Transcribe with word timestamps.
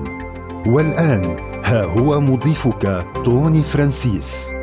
والآن 0.67 1.37
ها 1.65 1.85
هو 1.85 2.21
مضيفك 2.21 3.07
توني 3.25 3.63
فرانسيس. 3.63 4.58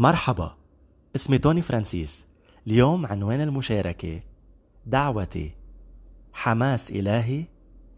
مرحبا 0.00 0.54
اسمي 1.16 1.38
توني 1.38 1.62
فرانسيس. 1.62 2.24
اليوم 2.66 3.06
عنوان 3.06 3.40
المشاركة 3.40 4.20
دعوتي. 4.86 5.52
حماس 6.32 6.90
إلهي 6.90 7.44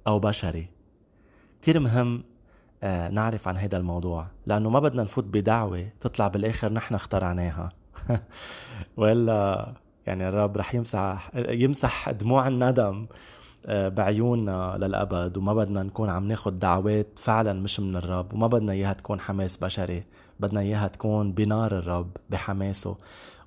أو 0.06 0.18
بشري. 0.18 0.66
كتير 1.60 1.80
مهم 1.80 2.24
آه 2.82 3.08
نعرف 3.08 3.48
عن 3.48 3.56
هذا 3.56 3.76
الموضوع 3.76 4.26
لأنه 4.46 4.70
ما 4.70 4.80
بدنا 4.80 5.02
نفوت 5.02 5.24
بدعوة 5.24 5.88
تطلع 6.00 6.28
بالآخر 6.28 6.72
نحن 6.72 6.94
اخترعناها. 6.94 7.72
ولا 8.96 9.72
يعني 10.06 10.28
الرب 10.28 10.56
رح 10.56 10.74
يمسح 10.74 11.30
يمسح 11.34 12.10
دموع 12.10 12.48
الندم 12.48 13.06
آه، 13.66 13.88
بعيوننا 13.88 14.76
للأبد 14.78 15.36
وما 15.36 15.54
بدنا 15.54 15.82
نكون 15.82 16.10
عم 16.10 16.28
ناخد 16.28 16.58
دعوات 16.58 17.08
فعلا 17.16 17.52
مش 17.52 17.80
من 17.80 17.96
الرب 17.96 18.34
وما 18.34 18.46
بدنا 18.46 18.72
إياها 18.72 18.92
تكون 18.92 19.20
حماس 19.20 19.56
بشري. 19.56 20.04
بدنا 20.40 20.60
إياها 20.60 20.88
تكون 20.88 21.32
بنار 21.32 21.78
الرب 21.78 22.16
بحماسه. 22.30 22.96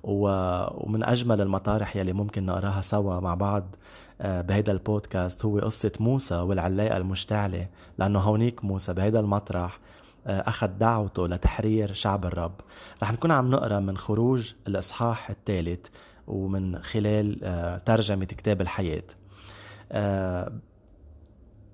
ومن 0.06 1.04
أجمل 1.04 1.40
المطارح 1.40 1.96
يلي 1.96 2.12
ممكن 2.12 2.46
نقراها 2.46 2.80
سوا 2.80 3.20
مع 3.20 3.34
بعض 3.34 3.76
آه، 4.20 4.40
بهيدا 4.40 4.72
البودكاست 4.72 5.44
هو 5.44 5.58
قصة 5.58 5.92
موسى 6.00 6.34
والعلاقة 6.34 6.96
المشتعلة 6.96 7.68
لأنه 7.98 8.18
هونيك 8.18 8.64
موسى 8.64 8.94
بهيدا 8.94 9.20
المطرح 9.20 9.78
آه، 10.26 10.40
أخذ 10.40 10.66
دعوته 10.66 11.28
لتحرير 11.28 11.92
شعب 11.92 12.24
الرب. 12.24 12.60
رح 13.02 13.12
نكون 13.12 13.30
عم 13.30 13.50
نقرأ 13.50 13.80
من 13.80 13.96
خروج 13.96 14.52
الإصحاح 14.68 15.30
الثالث 15.30 15.86
ومن 16.26 16.82
خلال 16.82 17.40
ترجمة 17.84 18.24
كتاب 18.24 18.60
الحياة. 18.60 19.04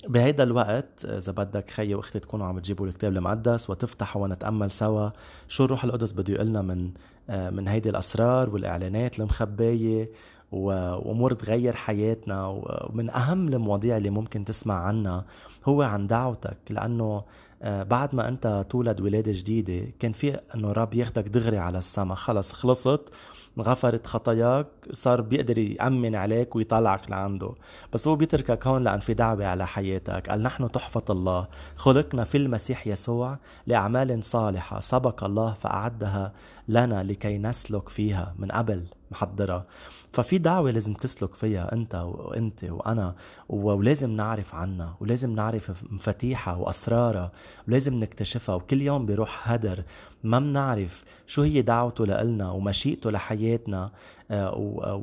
بهيدا 0.08 0.42
الوقت 0.42 1.04
إذا 1.04 1.32
بدك 1.32 1.70
خيي 1.70 1.94
وأختي 1.94 2.18
تكونوا 2.18 2.46
عم 2.46 2.58
تجيبوا 2.58 2.86
الكتاب 2.86 3.12
المقدس 3.12 3.70
وتفتحوا 3.70 4.22
ونتأمل 4.22 4.70
سوا 4.70 5.10
شو 5.48 5.64
الروح 5.64 5.84
القدس 5.84 6.12
بده 6.12 6.34
يقول 6.34 6.62
من 6.62 6.90
آه، 7.30 7.50
من 7.50 7.68
هيدي 7.68 7.90
الأسرار 7.90 8.50
والإعلانات 8.50 9.18
المخبية 9.20 10.10
وأمور 10.52 11.32
تغير 11.32 11.76
حياتنا 11.76 12.46
ومن 12.46 13.10
أهم 13.10 13.48
المواضيع 13.48 13.96
اللي 13.96 14.10
ممكن 14.10 14.44
تسمع 14.44 14.74
عنها 14.74 15.24
هو 15.64 15.82
عن 15.82 16.06
دعوتك. 16.06 16.58
لأنه 16.70 17.24
آه، 17.62 17.82
بعد 17.82 18.14
ما 18.14 18.28
أنت 18.28 18.66
تولد 18.70 19.00
ولادة 19.00 19.32
جديدة 19.34 19.92
كان 19.98 20.12
في 20.12 20.40
إنه 20.54 20.70
الرب 20.70 20.94
ياخدك 20.94 21.28
دغري 21.28 21.58
على 21.58 21.78
السما. 21.78 22.14
خلص 22.14 22.52
خلصت 22.52 23.08
غفرت 23.58 24.06
خطاياك 24.06 24.66
صار 24.92 25.20
بيقدر 25.20 25.58
يأمن 25.58 26.14
عليك 26.14 26.56
ويطلعك 26.56 27.10
لعنده. 27.10 27.54
بس 27.92 28.08
هو 28.08 28.16
بيتركك 28.16 28.66
هون 28.66 28.84
لأن 28.84 29.00
في 29.00 29.14
دعوة 29.14 29.46
على 29.46 29.66
حياتك. 29.66 30.30
قال 30.30 30.42
نحن 30.42 30.70
تحفة 30.70 31.04
الله. 31.10 31.48
خلقنا 31.76 32.24
في 32.24 32.38
المسيح 32.38 32.86
يسوع 32.86 33.38
لأعمال 33.66 34.24
صالحة 34.24 34.80
سبق 34.80 35.24
الله 35.24 35.52
فأعدها 35.52 36.32
لنا 36.68 37.02
لكي 37.02 37.38
نسلك 37.38 37.88
فيها 37.88 38.34
من 38.38 38.48
قبل. 38.48 38.84
محضرة. 39.12 39.66
ففي 40.12 40.38
دعوة 40.38 40.70
لازم 40.70 40.94
تسلك 40.94 41.34
فيها 41.34 41.72
أنت 41.72 41.94
وأنت 41.94 42.64
وأنا 42.64 43.14
ولازم 43.48 44.10
نعرف 44.10 44.54
عنها 44.54 44.96
ولازم 45.00 45.34
نعرف 45.34 45.84
مفاتيحها 45.90 46.56
وأسرارها 46.56 47.32
ولازم 47.68 47.94
نكتشفها. 47.94 48.54
وكل 48.54 48.82
يوم 48.82 49.06
بيروح 49.06 49.52
هدر 49.52 49.84
ما 50.22 50.38
بنعرف 50.38 51.04
شو 51.26 51.42
هي 51.42 51.62
دعوته 51.62 52.06
لإلنا 52.06 52.50
ومشيئته 52.50 53.10
لحياتنا 53.10 53.92
آه، 54.30 54.54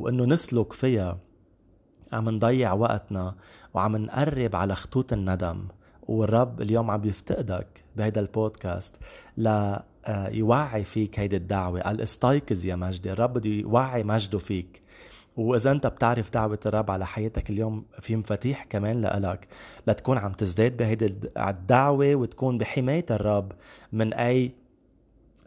وإنه 0.02 0.26
نسلك 0.26 0.74
فيها. 0.74 1.18
عم 2.14 2.30
نضيع 2.30 2.74
وقتنا 2.74 3.36
وعم 3.74 3.98
نقرب 3.98 4.56
على 4.56 4.76
خطوط 4.76 5.14
الندم. 5.14 5.68
والرب 6.08 6.62
اليوم 6.62 6.92
عم 6.92 7.06
يفتقدك 7.06 7.84
بهيدا 7.96 8.22
البودكاست. 8.22 8.96
ل 9.38 9.76
يوعي 10.08 10.84
فيك 10.84 11.20
هيدي 11.20 11.36
الدعوة. 11.36 11.82
قال 11.82 12.02
استيقظ 12.02 12.66
يا 12.66 12.76
مجدي 12.76 13.12
الرب 13.12 13.34
بده 13.34 13.50
يوعي 13.50 14.04
مجده 14.04 14.40
فيك. 14.40 14.82
وإذا 15.38 15.72
أنت 15.72 15.88
بتعرف 15.88 16.30
دعوة 16.30 16.60
الرب 16.66 16.92
على 16.92 17.06
حياتك 17.08 17.50
اليوم 17.50 17.86
في 18.00 18.16
مفاتيح 18.16 18.64
كمان 18.64 19.02
لإلك 19.02 19.48
لتكون 19.88 20.18
عم 20.18 20.32
تزداد 20.32 20.78
بهيدي 20.78 21.16
الدعوة 21.38 22.16
وتكون 22.16 22.58
بحماية 22.58 23.06
الرب 23.12 23.52
من 23.94 24.14
أي 24.14 24.52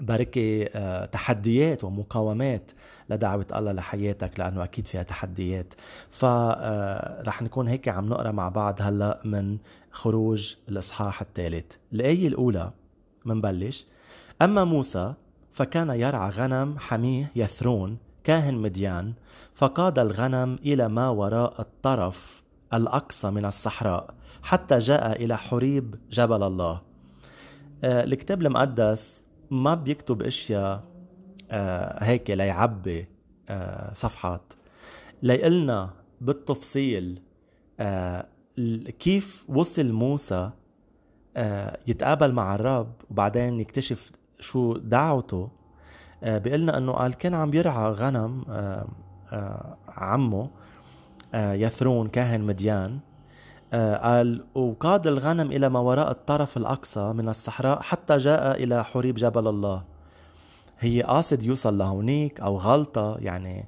بركة 0.01 0.65
آه، 0.75 1.05
تحديات 1.05 1.85
ومقاومات 1.85 2.71
لدعوة 3.11 3.47
الله 3.57 3.73
لحياتك 3.73 4.41
لأنه 4.41 4.65
أكيد 4.65 4.87
فيها 4.87 5.03
تحديات. 5.03 5.75
فرح 6.11 7.41
آه، 7.41 7.45
نكون 7.45 7.69
هيك 7.69 7.89
عم 7.89 8.09
نقرأ 8.09 8.31
مع 8.31 8.49
بعض 8.49 8.83
هلأ 8.83 9.21
من 9.25 9.59
خروج 9.91 10.55
الإصحاح 10.69 11.23
الثالث. 11.23 11.73
الآية 11.93 12.29
الأولى 12.29 12.71
منبلش. 13.25 13.87
أما 14.43 14.65
موسى 14.65 15.15
فكان 15.53 15.91
يرعى 15.91 16.31
غنم 16.31 16.79
حميه 16.79 17.31
يثرون 17.37 17.99
كاهن 18.25 18.55
مديان 18.55 19.13
فقاد 19.55 19.99
الغنم 19.99 20.55
إلى 20.55 20.89
ما 20.89 21.09
وراء 21.09 21.61
الطرف 21.61 22.43
الأقصى 22.75 23.31
من 23.31 23.45
الصحراء 23.45 24.15
حتى 24.43 24.79
جاء 24.79 25.25
إلى 25.25 25.39
حريب 25.39 25.95
جبل 26.11 26.43
الله. 26.43 26.83
آه، 27.85 28.05
الكتاب 28.05 28.43
المقدس 28.43 29.23
ما 29.51 29.75
بيكتب 29.75 30.23
أشياء 30.23 30.85
آه، 31.51 32.05
هيك 32.05 32.31
ليعبي 32.31 33.09
آه، 33.49 33.95
صفحات. 33.95 34.53
ليقلنا 35.23 35.91
بالتفصيل 36.21 37.23
كيف 38.99 39.45
وصل 39.49 39.93
موسى 39.93 40.51
يتقابل 41.87 42.33
مع 42.33 42.55
الرب 42.55 42.93
وبعدين 43.11 43.61
يكتشف 43.61 44.11
شو 44.43 44.77
دعوته. 44.77 45.49
آه، 46.25 46.39
بيقلنا 46.39 46.79
إنه 46.79 46.93
قال 46.93 47.15
كان 47.15 47.35
عم 47.35 47.55
يرعى 47.55 47.91
غنم 47.91 48.45
آه، 48.51 48.87
آه، 49.33 49.77
عمه 49.89 50.51
يثرون 51.35 52.09
كاهن 52.09 52.41
مديان. 52.41 52.99
قال 53.73 54.45
وقاد 54.55 55.07
الغنم 55.07 55.53
إلى 55.53 55.69
ما 55.69 55.81
وراء 55.81 56.11
الطرف 56.11 56.57
الأقصى 56.57 57.13
من 57.13 57.29
الصحراء 57.29 57.81
حتى 57.83 58.17
جاء 58.17 58.63
إلى 58.63 58.85
حريب 58.85 59.15
جبل 59.15 59.49
الله. 59.49 59.83
هي 60.79 61.03
قاصد 61.03 61.43
يوصل 61.43 61.79
لهونيك 61.79 62.41
أو 62.41 62.57
غلطة 62.57 63.17
يعني 63.19 63.65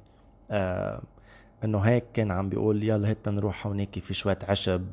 إنه 1.63 1.79
هيك 1.79 2.05
كان 2.13 2.31
عم 2.31 2.49
بيقول 2.49 2.83
يلا 2.83 3.09
هات 3.09 3.29
نروح 3.29 3.67
هونيك 3.67 3.99
في 3.99 4.13
شوية 4.13 4.39
عشب 4.49 4.85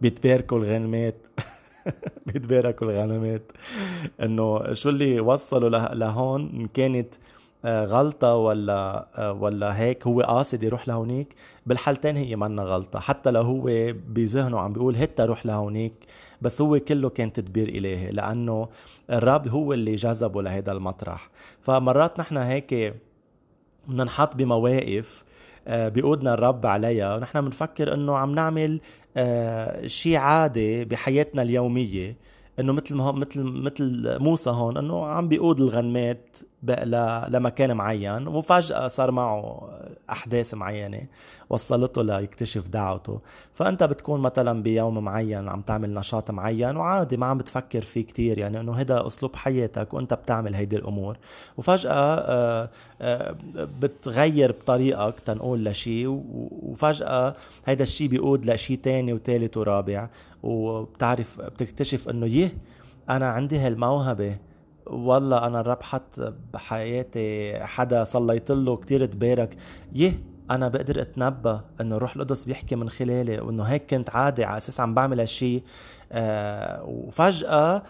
بيتباركوا 0.00 0.58
الغنمات. 0.58 1.26
بيتباركوا 2.26 2.86
الغنمات. 2.86 3.52
إنه 4.22 4.72
شو 4.72 4.88
اللي 4.88 5.20
وصلوا 5.20 5.68
لهون؟ 5.94 6.50
إن 6.54 6.66
كانت 6.66 7.14
آه، 7.64 7.84
غلطة 7.84 8.34
ولا 8.34 9.08
آه، 9.16 9.32
ولا 9.32 9.78
هيك 9.80 10.06
هو 10.06 10.20
قاصد 10.20 10.62
يروح 10.62 10.88
لهونيك. 10.88 11.34
بالحالتين 11.66 12.16
هي 12.16 12.36
منا 12.36 12.62
غلطة. 12.62 13.00
حتى 13.00 13.30
لو 13.30 13.42
هو 13.42 13.92
بذهنه 14.08 14.60
عم 14.60 14.72
بيقول 14.72 14.96
هتا 14.96 15.24
روح 15.24 15.46
لهونيك 15.46 15.94
بس 16.42 16.60
هو 16.60 16.78
كله 16.78 17.08
كان 17.08 17.32
تدبير 17.32 17.68
إلهي 17.68 18.10
لأنه 18.10 18.68
الرب 19.10 19.48
هو 19.48 19.72
اللي 19.72 19.94
جذبه 19.94 20.42
لهذا 20.42 20.72
المطرح. 20.72 21.30
فمرات 21.60 22.20
نحن 22.20 22.36
هيك 22.36 22.94
بننحط 23.88 24.36
بمواقف 24.36 25.24
بيقودنا 25.68 26.34
الرب 26.34 26.66
عليها. 26.66 27.16
ونحن 27.16 27.40
بنفكر 27.40 27.94
إنه 27.94 28.16
عم 28.16 28.34
نعمل 28.34 28.80
آه، 29.16 29.86
شيء 29.86 30.16
عادي 30.16 30.84
بحياتنا 30.84 31.42
اليومية 31.42 32.16
إنه 32.60 32.72
مثل 32.72 32.94
ما 32.94 33.12
مثل 33.12 33.42
مثل 33.42 34.16
موسى 34.20 34.50
هون 34.50 34.76
إنه 34.76 35.06
عم 35.06 35.28
بيقود 35.28 35.60
الغنمات 35.60 36.36
لمكان 37.28 37.76
معين 37.76 38.28
وفجأة 38.28 38.88
صار 38.88 39.10
معه 39.10 39.68
أحداث 40.10 40.54
معينة 40.54 41.06
وصلته 41.50 42.02
ليكتشف 42.02 42.68
دعوته. 42.68 43.20
فأنت 43.54 43.82
بتكون 43.82 44.20
مثلا 44.20 44.62
بيوم 44.62 45.04
معين 45.04 45.48
عم 45.48 45.60
تعمل 45.60 45.94
نشاط 45.94 46.30
معين 46.30 46.76
وعادي 46.76 47.16
ما 47.16 47.26
عم 47.26 47.38
بتفكر 47.38 47.80
فيه 47.82 48.02
كتير 48.04 48.38
يعني 48.38 48.60
أنه 48.60 48.72
هذا 48.74 49.06
أسلوب 49.06 49.36
حياتك 49.36 49.94
وأنت 49.94 50.14
بتعمل 50.14 50.54
هيدي 50.54 50.76
الأمور. 50.76 51.16
وفجأة 51.56 51.92
آه، 51.92 52.70
آه، 53.00 53.36
بتغير 53.80 54.52
بطريقك 54.52 55.20
تنقول 55.20 55.64
لشيء 55.64 56.22
وفجأة 56.62 57.34
هيدا 57.66 57.82
الشيء 57.82 58.08
بيقود 58.08 58.50
لشيء 58.50 58.78
تاني 58.78 59.12
وثالث 59.12 59.56
ورابع. 59.56 60.08
وبتعرف 60.42 61.40
بتكتشف 61.40 62.08
أنه 62.08 62.26
يه 62.26 62.54
أنا 63.10 63.28
عندي 63.28 63.58
هالموهبة 63.58 64.36
والله 64.86 65.46
أنا 65.46 65.60
الرب 65.60 65.82
حط 65.82 66.20
بحياتي 66.54 67.54
حدا 67.64 68.04
صليت 68.04 68.50
له 68.50 68.76
كتير 68.76 69.06
تبارك. 69.06 69.56
يه 69.94 70.20
أنا 70.50 70.68
بقدر 70.68 71.00
أتنبأ 71.02 71.60
إنه 71.80 71.96
الروح 71.96 72.16
القدس 72.16 72.44
بيحكي 72.44 72.76
من 72.76 72.90
خلالي 72.90 73.38
وإنه 73.40 73.62
هيك 73.62 73.94
كنت 73.94 74.10
عادي 74.10 74.44
على 74.44 74.56
أساس 74.56 74.80
عم 74.80 74.94
بعمل 74.94 75.20
هالشيء 75.20 75.62
آه 76.12 76.82
وفجأة 76.84 77.82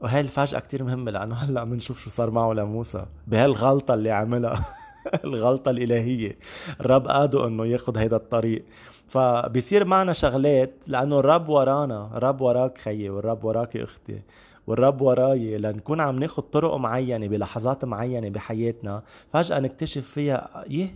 وهي 0.00 0.20
الفاجأة 0.20 0.58
كتير 0.58 0.84
مهمة 0.84 1.10
لأنه 1.10 1.34
هلأ 1.44 1.64
بنشوف 1.64 2.00
شو 2.00 2.10
صار 2.10 2.30
معه 2.30 2.52
لموسى. 2.52 3.06
بهالغلطة 3.26 3.94
اللي 3.94 4.10
عملها 4.10 4.64
الغلطة 5.24 5.70
الإلهية 5.70 6.38
الرب 6.80 7.08
قاده 7.08 7.46
إنه 7.46 7.66
ياخد 7.66 7.98
هيدا 7.98 8.16
الطريق. 8.16 8.64
فبيصير 9.08 9.84
معنا 9.84 10.12
شغلات 10.12 10.84
لأنه 10.88 11.18
الرب 11.20 11.48
ورانا 11.48 12.10
الرب 12.16 12.40
وراك 12.40 12.78
خيي 12.78 13.10
والرب 13.10 13.44
وراك 13.44 13.76
أختي. 13.76 14.22
والرب 14.70 15.00
وراي 15.00 15.58
لنكون 15.58 16.00
عم 16.00 16.18
ناخد 16.18 16.42
طرق 16.50 16.76
معينة 16.76 17.28
بلحظات 17.28 17.84
معينة 17.84 18.28
بحياتنا 18.28 19.02
فجأة 19.32 19.58
نكتشف 19.58 20.08
فيها 20.08 20.64
يه 20.68 20.94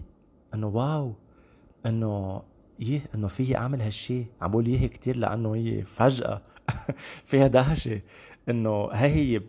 إنه 0.55 0.67
واو 0.67 1.13
إنه 1.87 2.43
يه 2.81 3.01
إنه 3.15 3.29
فيي 3.29 3.57
أعمل 3.57 3.81
هالشي. 3.83 4.27
عم 4.43 4.51
بقول 4.51 4.69
يه 4.69 4.87
كتير 4.87 5.17
لأنه 5.17 5.55
هي 5.55 5.83
فجأة 5.83 6.43
فيها 7.31 7.47
دهشة. 7.47 8.01
إنه 8.49 8.89
هي 8.93 9.37
هي 9.37 9.41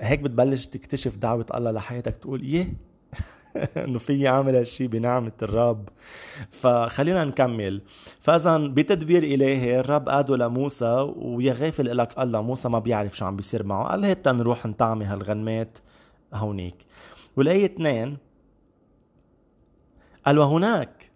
هيك 0.00 0.20
بتبلش 0.20 0.66
تكتشف 0.66 1.16
دعوة 1.16 1.46
الله 1.54 1.70
لحياتك 1.70 2.14
تقول 2.14 2.44
يه 2.44 2.72
انه 3.84 3.98
فيي 3.98 4.28
أعمل 4.28 4.56
هالشي 4.56 4.86
بنعمة 4.86 5.32
الرب. 5.42 5.88
فخلينا 6.50 7.24
نكمل. 7.24 7.82
فاذا 8.20 8.58
بتدبير 8.58 9.22
إلهي 9.22 9.80
الرب 9.80 10.08
قاده 10.08 10.36
لموسى 10.36 11.12
ويا 11.16 11.52
غافل 11.52 11.96
لك 11.96 12.18
الله 12.18 12.42
موسى 12.42 12.68
ما 12.68 12.78
بيعرف 12.78 13.16
شو 13.16 13.24
عم 13.24 13.36
بيصير 13.36 13.62
معه. 13.62 13.88
قال 13.88 14.04
هات 14.04 14.28
نروح 14.28 14.66
نطعمي 14.66 15.04
هالغنمات 15.04 15.78
هونيك. 16.34 16.86
والآية 17.36 17.64
اثنين. 17.64 18.16
قال 20.26 20.38
وهناك 20.38 21.10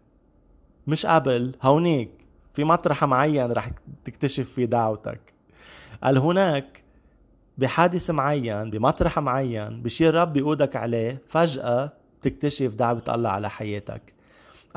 مش 0.86 1.06
قبل 1.06 1.54
هونيك. 1.62 2.10
في 2.54 2.64
مطرح 2.64 3.04
معين 3.04 3.52
رح 3.52 3.70
تكتشف 4.04 4.52
فيه 4.52 4.64
دعوتك. 4.64 5.34
قال 6.02 6.18
هناك. 6.18 6.84
بحادث 7.58 8.10
معين 8.10 8.70
بمطرح 8.70 9.18
معين 9.18 9.82
بشي 9.82 10.08
الرب 10.08 10.32
بيقودك 10.32 10.76
عليه 10.76 11.22
فجأة 11.26 11.92
تكتشف 12.24 12.74
دعوة 12.74 13.02
الله 13.08 13.30
على 13.30 13.50
حياتك. 13.50 14.02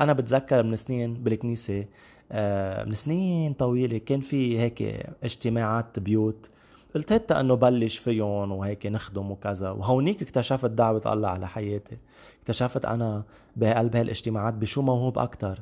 أنا 0.00 0.12
بتذكر 0.12 0.62
من 0.62 0.76
سنين 0.76 1.14
بالكنيسة 1.14 1.84
آه، 2.32 2.84
من 2.84 2.94
سنين 2.94 3.52
طويلة 3.52 3.98
كان 3.98 4.20
في 4.20 4.60
هيك 4.60 5.06
اجتماعات 5.22 5.98
بيوت. 5.98 6.50
قلت 6.94 7.12
هتا 7.12 7.40
إنه 7.40 7.54
بلش 7.54 7.98
فيهم 7.98 8.52
وهيك 8.52 8.86
نخدم 8.86 9.30
وكذا. 9.30 9.70
وهونيك 9.70 10.22
اكتشفت 10.22 10.70
دعوة 10.70 11.02
الله 11.06 11.28
على 11.28 11.48
حياتي. 11.48 11.96
اكتشفت 12.42 12.84
أنا 12.84 13.22
بقلب 13.56 13.96
هالاجتماعات 13.96 14.54
بشو 14.54 14.82
موهوب 14.82 15.18
أكتر. 15.18 15.60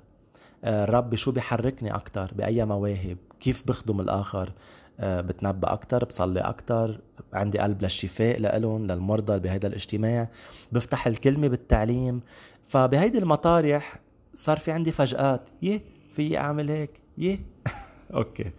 آه، 0.65 0.85
الرب 0.85 1.11
بشو 1.11 1.33
بيحركني 1.33 1.95
أكتر 1.95 2.33
بأي 2.37 2.65
مواهب. 2.65 3.17
كيف 3.41 3.63
بخدم 3.67 4.01
الآخر. 4.01 4.53
بتنبأ 5.01 5.73
أكتر 5.73 6.05
بصلي 6.05 6.41
أكتر 6.41 7.01
عندي 7.33 7.59
قلب 7.59 7.83
للشفاء 7.83 8.41
لإلهم 8.41 8.87
للمرضى 8.87 9.39
بهيدا 9.39 9.69
الاجتماع. 9.69 10.29
بفتح 10.73 11.07
الكلمة 11.07 11.49
بالتعليم. 11.49 12.21
فبهيدي 12.67 13.19
المطارح 13.19 13.99
صار 14.35 14.59
في 14.59 14.71
عندي 14.73 14.93
فجآت. 14.93 15.49
يه 15.63 15.81
في 16.13 16.39
أعمل 16.39 16.71
هيك؟ 16.71 16.91
يه 17.19 17.39
أوكي. 18.15 18.51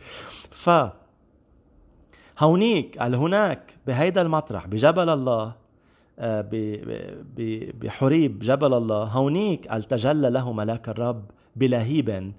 ف 0.52 0.70
هونيك 2.40 2.98
قال 2.98 3.16
هناك 3.16 3.74
بهيدا 3.88 4.22
المطرح 4.22 4.68
بجبل 4.68 5.10
الله 5.10 5.56
آه، 6.20 6.50
بحريب 7.82 8.40
جبل 8.40 8.74
الله 8.74 9.04
هونيك 9.04 9.68
قال 9.68 9.84
تجلى 9.84 10.30
له 10.30 10.54
ملاك 10.54 10.90
الرب 10.90 11.32
بلهيب 11.56 12.34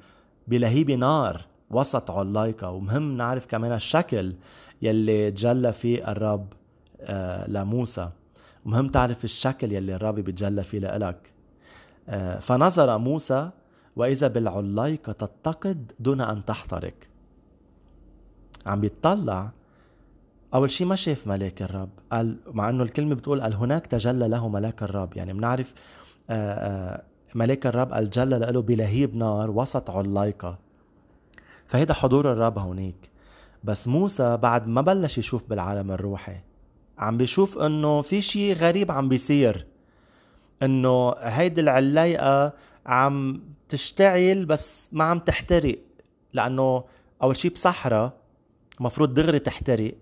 بلهيب 0.49 0.91
نار. 0.91 1.48
وسط 1.71 2.11
علايقة 2.11 2.71
ومهم 2.71 3.17
نعرف 3.17 3.47
كمان 3.47 3.73
الشكل 3.73 4.35
يلي 4.83 5.31
تجلى 5.31 5.73
فيه 5.73 6.11
الرب 6.13 6.53
آه، 7.01 7.51
لموسى. 7.51 8.11
مهم 8.65 8.89
تعرف 8.89 9.25
الشكل 9.25 9.73
يلي 9.73 9.95
الرب 9.95 10.15
بيتجلى 10.15 10.63
فيه 10.63 10.79
لإلك. 10.79 11.33
آه، 12.09 12.39
فنظر 12.39 12.99
موسى 12.99 13.51
وإذا 13.97 14.29
بالعلايقة 14.29 15.13
تتقد 15.13 15.93
دون 16.01 16.21
أن 16.21 16.45
تحترق. 16.45 16.95
عم 18.67 18.81
بيطلع. 18.81 19.51
أول 20.55 20.71
شيء 20.71 20.87
ما 20.87 20.97
شاف 20.97 21.27
ملاك 21.27 21.63
الرب. 21.63 21.91
قال 22.13 22.37
مع 22.47 22.69
أنه 22.69 22.83
الكلمة 22.83 23.15
بتقول 23.15 23.43
قال 23.43 23.55
هناك 23.55 23.87
تجلى 23.87 24.29
له 24.29 24.49
ملاك 24.49 24.83
الرب. 24.83 25.17
يعني 25.17 25.33
بنعرف 25.33 25.75
آه، 26.31 27.03
ملاك 27.35 27.67
الرب 27.67 27.93
قال 27.93 28.11
جلى 28.11 28.39
له 28.39 28.63
بلهيب 28.63 29.17
نار 29.17 29.51
وسط 29.51 29.91
علايقة 29.91 30.68
فهيدا 31.69 31.95
حضور 31.95 32.33
الرب 32.33 32.59
هونيك. 32.59 33.11
بس 33.65 33.89
موسى 33.89 34.37
بعد 34.37 34.67
ما 34.67 34.81
بلش 34.81 35.19
يشوف 35.19 35.47
بالعالم 35.47 35.91
الروحي 35.91 36.41
عم 36.99 37.17
بيشوف 37.17 37.59
إنه 37.59 38.03
في 38.03 38.23
شيء 38.23 38.55
غريب 38.55 38.91
عم 38.91 39.09
بيصير. 39.09 39.67
إنه 40.63 41.15
هيدي 41.19 41.61
العلايقة 41.61 42.53
عم 42.87 43.43
تشتعل 43.69 44.45
بس 44.45 44.89
ما 44.93 45.05
عم 45.05 45.19
تحترق 45.19 45.79
لأنه 46.33 46.85
أول 47.23 47.37
شيء 47.37 47.53
بصحراء 47.53 48.13
مفروض 48.81 49.15
دغري 49.15 49.39
تحترق 49.39 49.95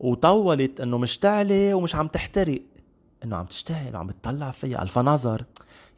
وطولت 0.00 0.80
إنه 0.80 0.98
مشتعلة 0.98 1.74
ومش 1.74 1.94
عم 1.94 2.08
تحترق. 2.08 2.62
إنه 3.24 3.36
عم 3.36 3.46
تشتعل 3.46 3.94
وعم 3.94 4.06
بتطلع 4.06 4.50
فيها 4.50 4.82
الفا 4.82 5.02
نظر. 5.02 5.44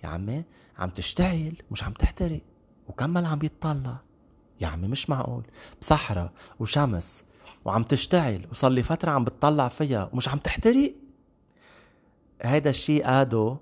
يا 0.04 0.08
عمي 0.08 0.44
عم 0.78 0.90
تشتعل 0.90 1.52
مش 1.70 1.84
عم 1.84 1.92
تحترق 1.92 2.40
وكمل 2.88 3.24
عم 3.24 3.38
بيطلع 3.38 3.96
يا 4.60 4.66
عمي 4.66 4.88
مش 4.88 5.10
معقول. 5.10 5.44
بصحراء 5.80 6.32
وشمس 6.60 7.24
وعم 7.64 7.82
تشتعل 7.82 8.46
وصار 8.50 8.70
لي 8.70 8.82
فترة 8.82 9.10
عم 9.10 9.24
بتطلع 9.24 9.68
فيها 9.68 10.10
ومش 10.12 10.28
عم 10.28 10.38
تحترق؟ 10.38 10.94
هيدا 12.42 12.70
الشيء 12.70 13.04
قاده 13.04 13.56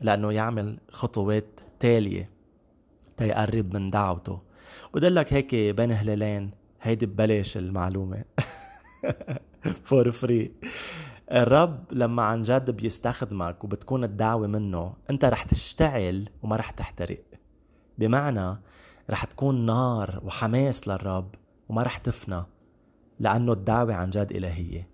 لأنه 0.00 0.32
يعمل 0.32 0.78
خطوات 0.90 1.60
تالية 1.80 2.30
تيقرب 3.16 3.74
من 3.74 3.88
دعوته. 3.88 4.40
بدلك 4.94 5.32
هيك 5.32 5.54
بين 5.54 5.92
هلالين 5.92 6.50
هيدي 6.82 7.06
ببلاش 7.06 7.56
المعلومة. 7.56 8.24
For 9.84 10.10
free 10.10 10.52
الرب 11.32 11.84
لما 11.92 12.22
عن 12.22 12.42
جد 12.42 12.70
بيستخدمك 12.70 13.64
وبتكون 13.64 14.04
الدعوة 14.04 14.46
منه 14.46 14.94
أنت 15.10 15.24
رح 15.24 15.42
تشتعل 15.42 16.28
وما 16.42 16.56
رح 16.56 16.70
تحترق. 16.70 17.20
بمعنى 17.98 18.58
رح 19.10 19.24
تكون 19.24 19.66
نار 19.66 20.20
وحماس 20.24 20.88
للرب 20.88 21.34
وما 21.68 21.82
رح 21.82 21.98
تفنى 21.98 22.42
لأنه 23.18 23.52
الدعوة 23.52 23.94
عن 23.94 24.10
جد 24.10 24.32
إلهية. 24.32 24.88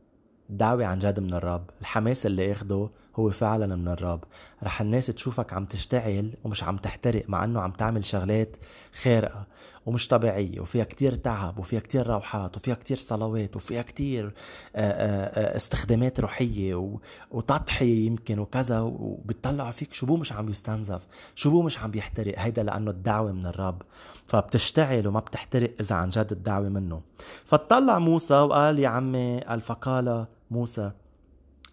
الدعوة 0.51 0.87
عن 0.87 0.99
جد 0.99 1.21
من 1.21 1.35
الرب. 1.35 1.71
الحماس 1.81 2.27
اللي 2.27 2.53
أخده 2.53 2.91
هو 3.17 3.31
فعلا 3.31 3.77
من 3.77 3.89
الرب. 3.89 4.25
رح 4.63 4.81
الناس 4.81 5.07
تشوفك 5.07 5.53
عم 5.53 5.65
تشتعل 5.65 6.35
ومش 6.45 6.65
عم 6.65 6.77
تحترق 6.77 7.25
مع 7.29 7.45
إنه 7.45 7.61
عم 7.61 7.71
تعمل 7.71 8.05
شغلات 8.05 8.57
خارقة. 9.03 9.47
ومش 9.87 10.09
طبيعية 10.09 10.61
وفيها 10.61 10.85
كتير 10.85 11.15
تعب 11.15 11.59
وفيها 11.59 11.81
كتير 11.81 12.07
روحات 12.07 12.57
وفيها 12.57 12.75
كتير 12.75 12.97
صلوات 12.97 13.57
وفيها 13.57 13.83
كتير 13.83 14.35
استخدامات 14.77 16.21
روحية 16.21 16.99
وتضحية 17.31 18.07
يمكن 18.07 18.39
وكذا 18.39 18.81
وبتطلع 18.81 19.71
فيك 19.71 19.95
شو 19.95 20.07
بو 20.07 20.17
مش 20.17 20.33
عم 20.33 20.49
يستنزف 20.49 21.07
شو 21.35 21.51
بو 21.51 21.63
مش 21.63 21.79
عم 21.79 21.91
بيحترق 21.91 22.39
هيدا 22.39 22.63
لأنه 22.63 22.91
الدعوة 22.91 23.33
من 23.33 23.47
الرب. 23.47 23.83
فبتشتعل 24.27 25.07
وما 25.07 25.21
بتحترق 25.21 25.75
إذا 25.81 25.95
عن 25.97 26.09
جد 26.11 26.33
الدعوة 26.33 26.69
منه. 26.69 27.03
فطلع 27.45 27.99
موسى 27.99 28.35
وقال 28.35 28.79
يا 28.79 28.89
عمي 28.89 29.41
قال 29.41 29.61
فقال 29.61 30.27
موسى 30.51 30.91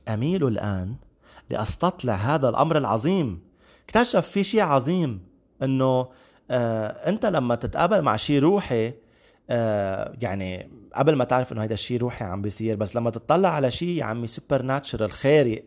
أميل 0.07 0.47
الآن 0.47 0.95
لأستطلع 1.49 2.15
هذا 2.15 2.49
الأمر 2.49 2.77
العظيم. 2.77 3.41
اكتشف 3.85 4.27
في 4.27 4.43
شيء 4.43 4.61
عظيم 4.61 5.21
إنه 5.63 5.85
آه 5.85 6.09
انت 6.51 7.25
لما 7.25 7.55
تتقابل 7.55 8.01
مع 8.01 8.15
شيء 8.15 8.39
روحي 8.39 8.93
آه 9.49 10.13
يعني 10.21 10.69
قبل 10.95 11.15
ما 11.15 11.23
تعرف 11.23 11.53
انه 11.53 11.63
هذا 11.63 11.73
الشيء 11.73 11.99
روحي 11.99 12.25
عم 12.25 12.41
بيصير 12.41 12.75
بس 12.75 12.95
لما 12.95 13.09
تطلع 13.09 13.49
على 13.49 13.71
شيء 13.71 13.89
يا 13.89 14.03
عمي 14.03 14.27
supernatural 14.27 15.11
خارق 15.11 15.63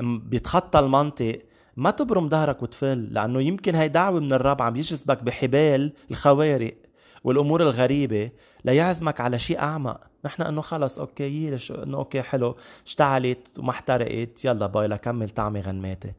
بيتخطى 0.00 0.78
المنطق 0.78 1.38
ما 1.76 1.90
تبرم 1.90 2.28
ظهرك 2.28 2.62
وتفل 2.62 3.08
لأنه 3.10 3.40
يمكن 3.40 3.74
هي 3.74 3.88
دعوة 3.88 4.20
من 4.20 4.32
الرب 4.32 4.62
عم 4.62 4.76
يجذبك 4.76 5.22
بحبال 5.22 5.92
الخوارق 6.10 6.74
والأمور 7.24 7.62
الغريبة 7.62 8.30
ليعزمك 8.64 9.20
على 9.20 9.38
شيء 9.38 9.58
أعمق. 9.58 10.00
نحن 10.24 10.42
إنه 10.42 10.60
خلص 10.60 10.98
أوكي 10.98 11.46
يلش 11.46 11.72
إنه 11.72 11.98
أوكي 11.98 12.22
حلو 12.22 12.56
اشتعلت 12.86 13.58
وما 13.58 13.70
احترقت 13.70 14.44
يلا 14.44 14.66
باي 14.66 14.86
لكمل 14.86 15.28
طعمي 15.28 15.60
غنماتي. 15.60 16.12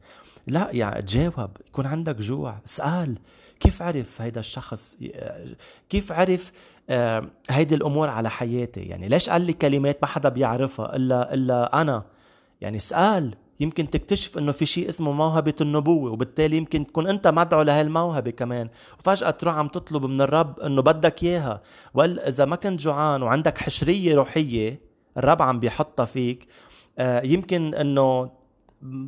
لا 0.46 0.68
يعني 0.72 1.02
تجاوب 1.02 1.50
يكون 1.66 1.86
عندك 1.86 2.16
جوع 2.16 2.58
اسأل. 2.66 3.18
كيف 3.60 3.82
عرف 3.82 4.20
هيدا 4.20 4.40
الشخص 4.40 4.96
كيف 5.88 6.12
عرف 6.12 6.52
آه، 6.90 7.30
هيدي 7.50 7.74
الأمور 7.74 8.08
على 8.08 8.30
حياتي؟ 8.30 8.80
يعني 8.80 9.08
ليش 9.08 9.30
قال 9.30 9.42
لي 9.42 9.52
كلمات 9.52 9.98
ما 10.02 10.08
حدا 10.08 10.28
بيعرفها 10.28 10.96
إلا 10.96 11.34
إلا 11.34 11.80
أنا؟ 11.80 12.04
يعني 12.60 12.76
اسأل 12.76 13.34
يمكن 13.60 13.90
تكتشف 13.90 14.38
إنه 14.38 14.52
في 14.52 14.66
شيء 14.66 14.88
اسمه 14.88 15.12
موهبة 15.12 15.54
النبوة 15.60 16.12
وبالتالي 16.12 16.56
يمكن 16.56 16.86
تكون 16.86 17.06
أنت 17.06 17.26
مدعو 17.26 17.62
لهالموهبة 17.62 18.30
كمان. 18.30 18.68
وفجأة 18.98 19.30
تروح 19.30 19.54
عم 19.54 19.68
تطلب 19.68 20.04
من 20.04 20.20
الرب 20.20 20.60
إنه 20.60 20.82
بدك 20.82 21.24
إياها. 21.24 21.62
ولا 21.94 22.28
إذا 22.28 22.44
ما 22.44 22.56
كنت 22.56 22.80
جوعان 22.80 23.22
وعندك 23.22 23.58
حشرية 23.58 24.14
روحية 24.14 24.80
الرب 25.16 25.42
عم 25.42 25.60
بيحطها 25.60 26.04
فيك 26.06 26.46
آه، 26.98 27.22
يمكن 27.26 27.74
إنه 27.74 28.30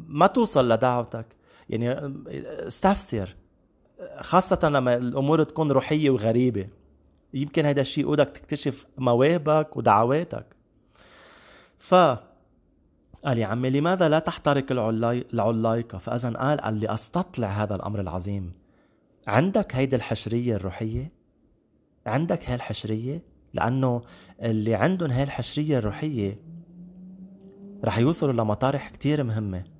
ما 0.09 0.26
توصل 0.26 0.73
لدعوتك. 0.73 1.26
يعني 1.69 1.91
آه، 1.91 2.12
استفسر. 2.67 3.37
خاصة 4.21 4.69
لما 4.69 4.95
الأمور 4.95 5.43
تكون 5.43 5.71
روحية 5.71 6.11
وغريبة. 6.11 6.69
يمكن 7.35 7.67
هذا 7.67 7.81
الشيء 7.81 8.05
يقودك 8.05 8.29
تكتشف 8.29 8.87
مواهبك 8.99 9.76
ودعواتك. 9.76 10.47
ف 11.79 11.95
قال 13.25 13.38
يا 13.38 13.47
عمي 13.47 13.71
لماذا 13.71 14.09
لا 14.09 14.19
تحترق 14.19 14.73
العلايقة؟ 15.33 15.99
فإذا 15.99 16.31
قال 16.31 16.61
قال 16.61 16.75
لي 16.75 16.95
أستطلع 16.95 17.49
هذا 17.49 17.75
الأمر 17.75 18.00
العظيم. 18.00 18.53
عندك 19.26 19.76
هيدي 19.76 19.97
الحشرية 19.97 20.57
الروحية؟ 20.57 21.12
عندك 22.07 22.49
هاي 22.49 22.55
الحشرية؟ 22.55 23.23
لأنه 23.55 24.03
اللي 24.43 24.75
عندهم 24.75 25.11
هاي 25.11 25.23
الحشرية 25.23 25.79
الروحية 25.79 26.41
رح 27.85 27.99
يوصلوا 27.99 28.33
لمطارح 28.33 28.88
كتير 28.88 29.25
مهمة. 29.25 29.75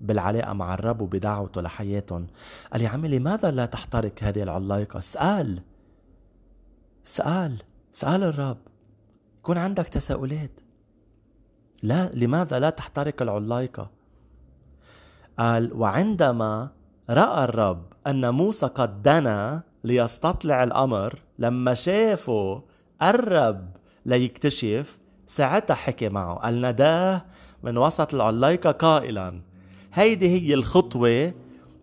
بالعلاقة 0.00 0.52
مع 0.52 0.74
الرب 0.74 1.00
وبدعوته 1.02 1.60
لحياتهم. 1.60 2.26
قال 2.72 2.82
يا 2.82 2.88
عمي 2.88 3.08
لماذا 3.08 3.50
لا 3.50 3.66
تحترق 3.66 4.12
هذه 4.22 4.42
العلايقة 4.42 4.98
اسأل. 4.98 5.62
اسأل. 7.06 7.56
اسأل 7.94 8.22
الرب. 8.24 8.58
يكون 9.38 9.58
عندك 9.58 9.88
تساؤلات. 9.88 10.60
لا 11.82 12.10
لماذا 12.14 12.58
لا 12.58 12.70
تحترق 12.70 13.22
العلايقة 13.22 13.90
قال 15.38 15.72
وعندما 15.72 16.68
رأى 17.10 17.44
الرب 17.44 17.92
أن 18.06 18.34
موسى 18.34 18.66
قد 18.66 19.02
دنا 19.02 19.62
ليستطلع 19.84 20.64
الأمر 20.64 21.22
لما 21.38 21.74
شافه 21.74 22.62
قرب 23.00 23.76
ليكتشف 24.06 24.98
ساعتها 25.26 25.74
حكي 25.74 26.08
معه. 26.08 26.34
قال 26.34 26.60
نداه 26.60 27.24
من 27.62 27.78
وسط 27.78 28.14
العلايقة 28.14 28.70
قائلا. 28.70 29.40
هيدي 29.96 30.28
هي 30.28 30.54
الخطوة 30.54 31.34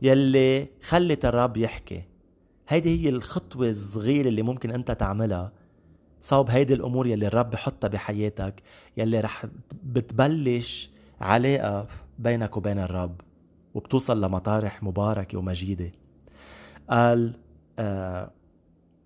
يلي 0.02 0.68
خلت 0.82 1.26
الرب 1.26 1.58
يحكي. 1.58 2.04
هيدي 2.68 3.04
هي 3.04 3.10
الخطوة 3.10 3.70
الصغيرة 3.70 4.28
اللي 4.28 4.42
ممكن 4.42 4.72
أنت 4.72 4.92
تعملها. 4.92 5.52
صوب 6.20 6.50
هيدي 6.50 6.74
الأمور 6.74 7.08
يلي 7.08 7.28
الرب 7.28 7.50
بحطها 7.50 7.88
بحياتك 7.88 8.64
يلي 8.98 9.20
رح 9.20 9.46
بتبلش 9.84 10.90
علاقه 11.22 11.88
بينك 12.20 12.58
وبين 12.58 12.80
الرب 12.80 13.22
وبتوصل 13.74 14.22
لمطارح 14.22 14.84
مباركة 14.84 15.38
ومجيدة. 15.38 15.92
قال 16.90 17.34
آه 17.80 18.32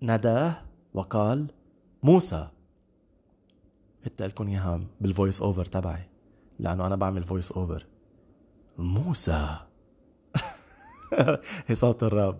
نداه 0.02 0.62
وقال 0.94 1.46
موسى. 2.02 2.48
قلت 4.04 4.22
لكم 4.22 4.48
اياها 4.48 4.80
بال 5.00 5.12
voice 5.12 5.42
over 5.42 5.64
تبعي 5.64 6.08
لأنه 6.58 6.86
أنا 6.86 6.96
بعمل 6.96 7.22
voice 7.22 7.52
over 7.52 7.86
موسى. 8.78 9.56
هي 11.66 11.74
صوت 11.74 12.02
الرب 12.02 12.38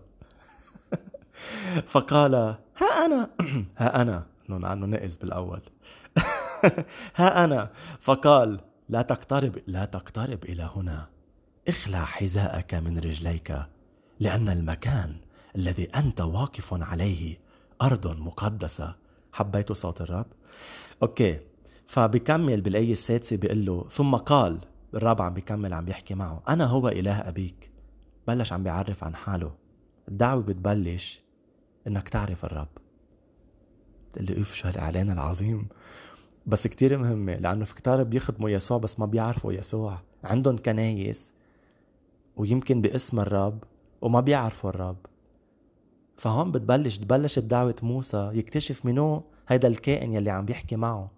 فقال 1.87 2.35
ها 2.76 3.07
أنا 3.07 3.30
ها 3.78 4.02
أنا. 4.02 4.26
لأنه 4.49 4.87
نقز 4.87 5.16
بالأول. 5.16 5.61
ها 7.16 7.45
أنا. 7.45 7.71
فقال 8.00 8.61
لا 8.88 9.02
تقترب 9.02 9.59
لا 9.66 9.85
تقترب 9.85 10.45
إلى 10.45 10.71
هنا. 10.76 11.09
اخلع 11.68 12.04
حذاءك 12.04 12.75
من 12.75 12.99
رجليك 12.99 13.57
لأن 14.21 14.49
المكان 14.49 15.16
الذي 15.57 15.85
أنت 15.85 16.21
واقف 16.21 16.83
عليه 16.83 17.38
أرض 17.83 18.18
مقدسة. 18.18 18.97
حبيتوا 19.33 19.75
صوت 19.75 20.00
الرب 20.00 20.26
أوكي. 21.02 21.40
فبكمل 21.87 22.61
بالايه 22.61 22.92
السادسه 22.92 23.37
بيقول 23.37 23.66
له 23.66 23.87
ثم 23.90 24.16
قال 24.16 24.59
الرب 24.95 25.23
عم 25.23 25.35
بيكمل 25.35 25.75
عم 25.75 25.85
بيحكي 25.85 26.14
معه. 26.14 26.42
أنا 26.49 26.64
هو 26.64 26.88
إله 26.88 27.28
أبيك. 27.28 27.71
بلش 28.28 28.52
عم 28.52 28.62
بيعرف 28.62 29.04
عن 29.04 29.14
حاله. 29.14 29.54
الدعوة 30.09 30.42
بتبلش 30.42 31.23
إنك 31.87 32.09
تعرف 32.09 32.45
الرب. 32.45 32.68
تقول 34.12 34.37
اوف 34.37 34.54
شو 34.54 34.68
هالاعلان 34.68 35.11
العظيم. 35.11 35.68
بس 36.47 36.66
كتير 36.66 36.99
مهمة 36.99 37.35
لأنه 37.35 37.64
في 37.64 37.75
كتار 37.75 38.02
بيخدموا 38.02 38.50
يسوع 38.50 38.78
بس 38.78 39.00
ما 39.00 39.07
بيعرفوا 39.07 39.52
يسوع. 39.52 39.99
عندهم 40.25 40.57
كنايس 40.57 41.33
ويمكن 42.37 42.80
باسم 42.80 43.21
الرب 43.21 43.64
وما 44.02 44.21
بيعرفوا 44.21 44.71
الرب. 44.71 45.07
فهون 46.16 46.52
بتبلش 46.52 46.99
تبلش 46.99 47.38
دعوة 47.38 47.76
موسى 47.83 48.30
يكتشف 48.35 48.87
منو 48.87 49.25
هيدا 49.49 49.68
الكائن 49.68 50.12
يلي 50.12 50.30
عم 50.30 50.45
بيحكي 50.45 50.76
معه. 50.76 51.17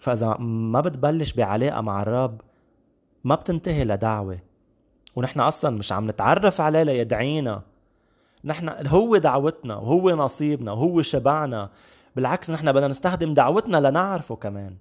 فإذا 0.00 0.36
ما 0.38 0.80
بتبلش 0.80 1.32
بعلاقة 1.32 1.80
مع 1.80 2.02
الرب 2.02 2.40
ما 3.24 3.34
بتنتهي 3.34 3.84
لدعوة. 3.84 4.38
ونحن 5.16 5.40
أصلا 5.40 5.76
مش 5.76 5.92
عم 5.92 6.10
نتعرف 6.10 6.60
عليه 6.60 6.82
ليدعينا. 6.82 7.62
نحن 8.44 8.86
هو 8.86 9.16
دعوتنا 9.16 9.76
وهو 9.76 10.10
نصيبنا 10.10 10.72
وهو 10.72 11.02
شبعنا. 11.02 11.70
بالعكس 12.16 12.50
نحن 12.50 12.72
بدنا 12.72 12.88
نستخدم 12.88 13.34
دعوتنا 13.34 13.88
لنعرفه 13.88 14.36
كمان. 14.36 14.76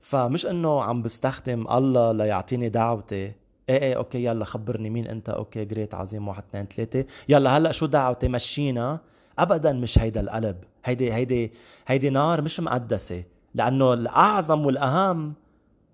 فمش 0.00 0.46
إنه 0.46 0.82
عم 0.82 1.02
بستخدم 1.02 1.66
الله 1.70 2.12
ليعطيني 2.12 2.68
دعوتي. 2.68 3.14
إيه 3.14 3.34
إيه 3.68 3.96
أوكي 3.96 4.24
يلا 4.24 4.44
خبرني 4.44 4.90
مين 4.90 5.06
أنت. 5.06 5.28
أوكي 5.28 5.64
great 5.64 5.94
عظيم 5.94 6.28
واحد 6.28 6.42
اثنين 6.50 6.66
ثلاثة. 6.66 7.04
يلا 7.28 7.56
هلأ 7.56 7.72
شو 7.72 7.86
دعوتي؟ 7.86 8.28
مشينا. 8.28 8.98
ابدا 9.38 9.72
مش 9.72 9.98
هيدا 9.98 10.20
القلب. 10.20 10.56
هيدي 10.84 11.12
هيدي 11.12 11.52
هيدي 11.86 12.10
نار 12.10 12.42
مش 12.42 12.60
مقدسة. 12.60 13.22
لأنه 13.54 13.94
الأعظم 13.94 14.66
والأهم 14.66 15.34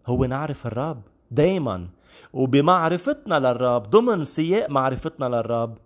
هو 0.07 0.25
نعرف 0.25 0.67
الرب 0.67 1.03
دايما. 1.31 1.89
وبمعرفتنا 2.33 3.39
للرب 3.39 3.83
ضمن 3.83 4.25
سياق 4.25 4.71
معرفتنا 4.71 5.25
للرب 5.25 5.79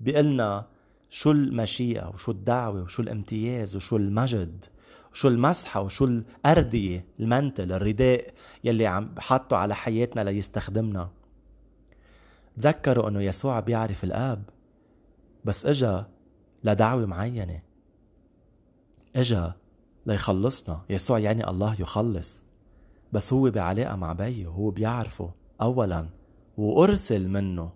بيقلنا 0.00 0.66
شو 1.10 1.30
المشيئة 1.30 2.08
وشو 2.08 2.32
الدعوة 2.32 2.82
وشو 2.82 3.02
الامتياز 3.02 3.76
وشو 3.76 3.96
المجد 3.96 4.64
وشو 5.12 5.28
المسحة 5.28 5.80
وشو 5.80 6.04
الأردية 6.04 7.04
المنتل 7.20 7.72
الرداء 7.72 8.34
يلي 8.64 8.86
عم 8.86 9.14
حاطه 9.18 9.56
على 9.56 9.74
حياتنا 9.74 10.20
ليستخدمنا. 10.20 11.10
تذكروا 12.56 13.08
إنه 13.08 13.22
يسوع 13.22 13.60
بيعرف 13.60 14.04
الآب 14.04 14.42
بس 15.44 15.66
إجا 15.66 16.06
لدعوة 16.64 17.06
معينة. 17.06 17.62
إجا 19.16 19.52
ليخلصنا 20.08 20.80
يسوع 20.90 21.18
يعني 21.18 21.48
الله 21.48 21.76
يخلص. 21.80 22.42
بس 23.12 23.32
هو 23.32 23.50
بعلاقة 23.50 23.96
مع 23.96 24.12
بيه 24.12 24.46
هو 24.46 24.70
بيعرفه 24.70 25.30
أولا 25.62 26.06
وأرسل 26.58 27.28
منه 27.28 27.70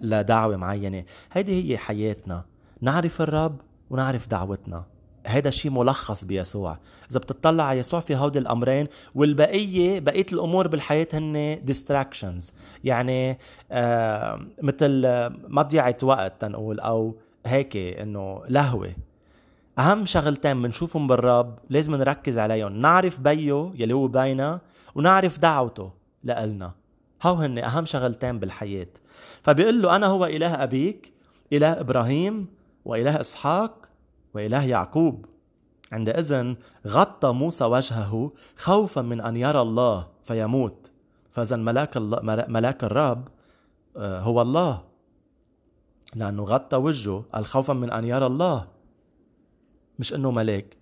لدعوة 0.00 0.56
معينة. 0.56 1.04
هيدي 1.32 1.72
هي 1.72 1.78
حياتنا. 1.78 2.44
نعرف 2.80 3.22
الرب 3.22 3.60
ونعرف 3.90 4.28
دعوتنا. 4.28 4.84
هيدا 5.26 5.48
الشيء 5.48 5.70
ملخص 5.70 6.24
بيسوع. 6.24 6.78
إذا 7.10 7.18
بتطلع 7.18 7.64
على 7.64 7.78
يسوع 7.78 8.00
في 8.00 8.16
هودي 8.16 8.38
الأمرين 8.38 8.86
والبقية 9.14 10.00
بقية 10.00 10.26
الأمور 10.32 10.68
بالحياة 10.68 11.08
هن 11.12 11.60
distractions. 11.66 12.52
يعني 12.84 13.38
آه 13.70 14.46
مثل 14.62 15.02
مضيعة 15.48 15.96
وقت 16.02 16.40
تنقول 16.40 16.80
أو 16.80 17.16
هيك 17.46 17.76
إنه 17.76 18.42
لهوة. 18.48 18.92
أهم 19.78 20.04
شغلتين 20.04 20.62
بنشوفهم 20.62 21.06
بالرب 21.06 21.58
لازم 21.70 21.94
نركز 21.94 22.38
عليهم 22.38 22.72
نعرف 22.72 23.20
بيه 23.20 23.72
يلي 23.74 23.94
هو 23.94 24.08
بينا 24.08 24.60
ونعرف 24.94 25.38
دعوته 25.38 25.90
لإلنا. 26.24 26.72
هو 27.22 27.34
هن 27.34 27.58
أهم 27.58 27.84
شغلتين 27.84 28.38
بالحياة. 28.38 28.88
فبيقول 29.42 29.82
له 29.82 29.96
أنا 29.96 30.06
هو 30.06 30.24
إله 30.24 30.62
أبيك 30.62 31.12
إله 31.52 31.80
إبراهيم 31.80 32.46
وإله 32.84 33.20
إسحاق 33.20 33.88
وإله 34.34 34.64
يعقوب. 34.64 35.26
عندئذ 35.92 36.54
غطى 36.86 37.32
موسى 37.32 37.64
وجهه 37.64 38.32
خوفا 38.56 39.02
من 39.02 39.20
أن 39.20 39.36
يرى 39.36 39.60
الله 39.60 40.06
فيموت. 40.24 40.90
فاذا 41.30 41.56
ملاك 41.56 41.96
الله 41.96 42.46
ملاك 42.48 42.84
الرب 42.84 43.28
آه، 43.96 44.20
هو 44.20 44.42
الله. 44.42 44.82
لأنه 46.14 46.42
غطى 46.42 46.76
وجهه 46.76 47.24
الخوفا 47.36 47.72
من 47.72 47.90
أن 47.90 48.04
يرى 48.04 48.26
الله. 48.26 48.77
مش 49.98 50.14
إنه 50.14 50.30
ملاك. 50.30 50.76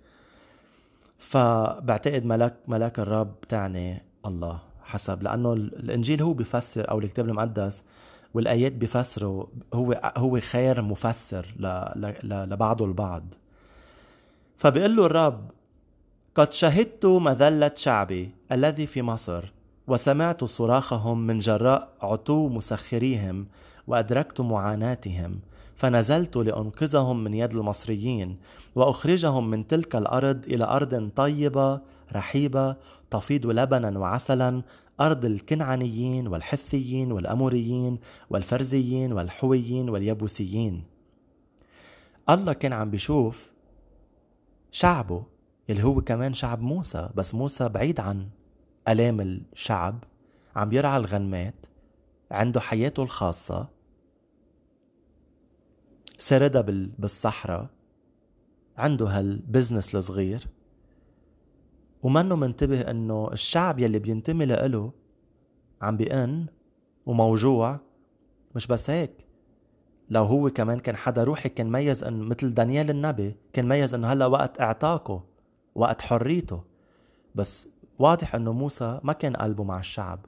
فبعتقد 1.18 2.24
ملاك 2.24 2.54
ملاك 2.68 2.98
الرب 2.98 3.40
تعني 3.48 4.02
الله 4.26 4.58
حسب 4.84 5.22
لأنه 5.22 5.52
الإنجيل 5.52 6.22
هو 6.22 6.32
بيفسر 6.32 6.90
أو 6.90 6.98
الكتاب 6.98 7.28
المقدس 7.28 7.82
والآيات 8.34 8.72
بيفسروا 8.72 9.44
هو 9.74 10.12
هو 10.16 10.40
خير 10.40 10.82
مفسر 10.82 11.46
لبعضه 12.24 12.84
البعض. 12.84 13.34
فبيقول 14.56 14.96
له 14.96 15.06
الرب 15.06 15.50
قد 16.34 16.52
شهدت 16.52 17.06
مذلة 17.06 17.72
شعبي 17.74 18.30
الذي 18.52 18.86
في 18.86 19.02
مصر 19.02 19.52
وسمعت 19.86 20.44
صراخهم 20.44 21.26
من 21.26 21.38
جراء 21.38 21.88
عتو 22.02 22.48
مسخريهم 22.48 23.46
وأدركت 23.86 24.40
معاناتهم 24.40 25.40
فنزلت 25.76 26.36
لأنقذهم 26.36 27.24
من 27.24 27.34
يد 27.34 27.54
المصريين 27.54 28.36
وأخرجهم 28.74 29.50
من 29.50 29.66
تلك 29.66 29.96
الأرض 29.96 30.44
إلى 30.44 30.64
أرض 30.64 31.10
طيبة 31.16 31.80
رحيبة 32.12 32.76
تفيض 33.10 33.46
لبنا 33.46 33.98
وعسلا 33.98 34.62
أرض 35.00 35.24
الكنعانيين 35.24 36.26
والحثيين 36.28 37.12
والأموريين 37.12 37.98
والفرزيين 38.30 39.12
والحويين 39.12 39.88
واليبوسيين 39.88 40.84
الله 42.30 42.52
كان 42.52 42.72
عم 42.72 42.90
بيشوف 42.90 43.50
شعبه 44.70 45.24
اللي 45.70 45.82
هو 45.82 46.00
كمان 46.00 46.34
شعب 46.34 46.60
موسى 46.60 47.08
بس 47.14 47.34
موسى 47.34 47.68
بعيد 47.68 48.00
عن 48.00 48.28
ألام 48.88 49.20
الشعب 49.20 50.04
عم 50.56 50.72
يرعى 50.72 50.96
الغنمات 50.96 51.54
عنده 52.30 52.60
حياته 52.60 53.02
الخاصة. 53.02 53.68
سردها 56.18 56.62
بالصحراء. 56.98 57.66
عنده 58.76 59.06
هالبزنس 59.06 59.94
الصغير 59.94 60.46
ومنه 62.02 62.36
منتبه 62.36 62.80
إنه 62.80 63.32
الشعب 63.32 63.78
يلي 63.78 63.98
بينتمي 63.98 64.46
له 64.46 64.92
عم 65.82 65.96
بيئن 65.96 66.46
وموجوع. 67.06 67.80
مش 68.54 68.66
بس 68.66 68.90
هيك 68.90 69.26
لو 70.10 70.24
هو 70.24 70.50
كمان 70.50 70.78
كان 70.78 70.96
حدا 70.96 71.24
روحي 71.24 71.48
كان 71.48 71.72
ميز 71.72 72.04
انه 72.04 72.24
مثل 72.24 72.54
دانيال 72.54 72.90
النبي 72.90 73.36
كان 73.52 73.68
ميز 73.68 73.94
إنه 73.94 74.12
هلأ 74.12 74.26
وقت 74.26 74.60
اعتاقه 74.60 75.24
وقت 75.74 76.02
حريته. 76.02 76.64
بس 77.34 77.68
واضح 77.98 78.34
إنه 78.34 78.52
موسى 78.52 79.00
ما 79.02 79.12
كان 79.12 79.36
قلبه 79.36 79.64
مع 79.64 79.80
الشعب. 79.80 80.26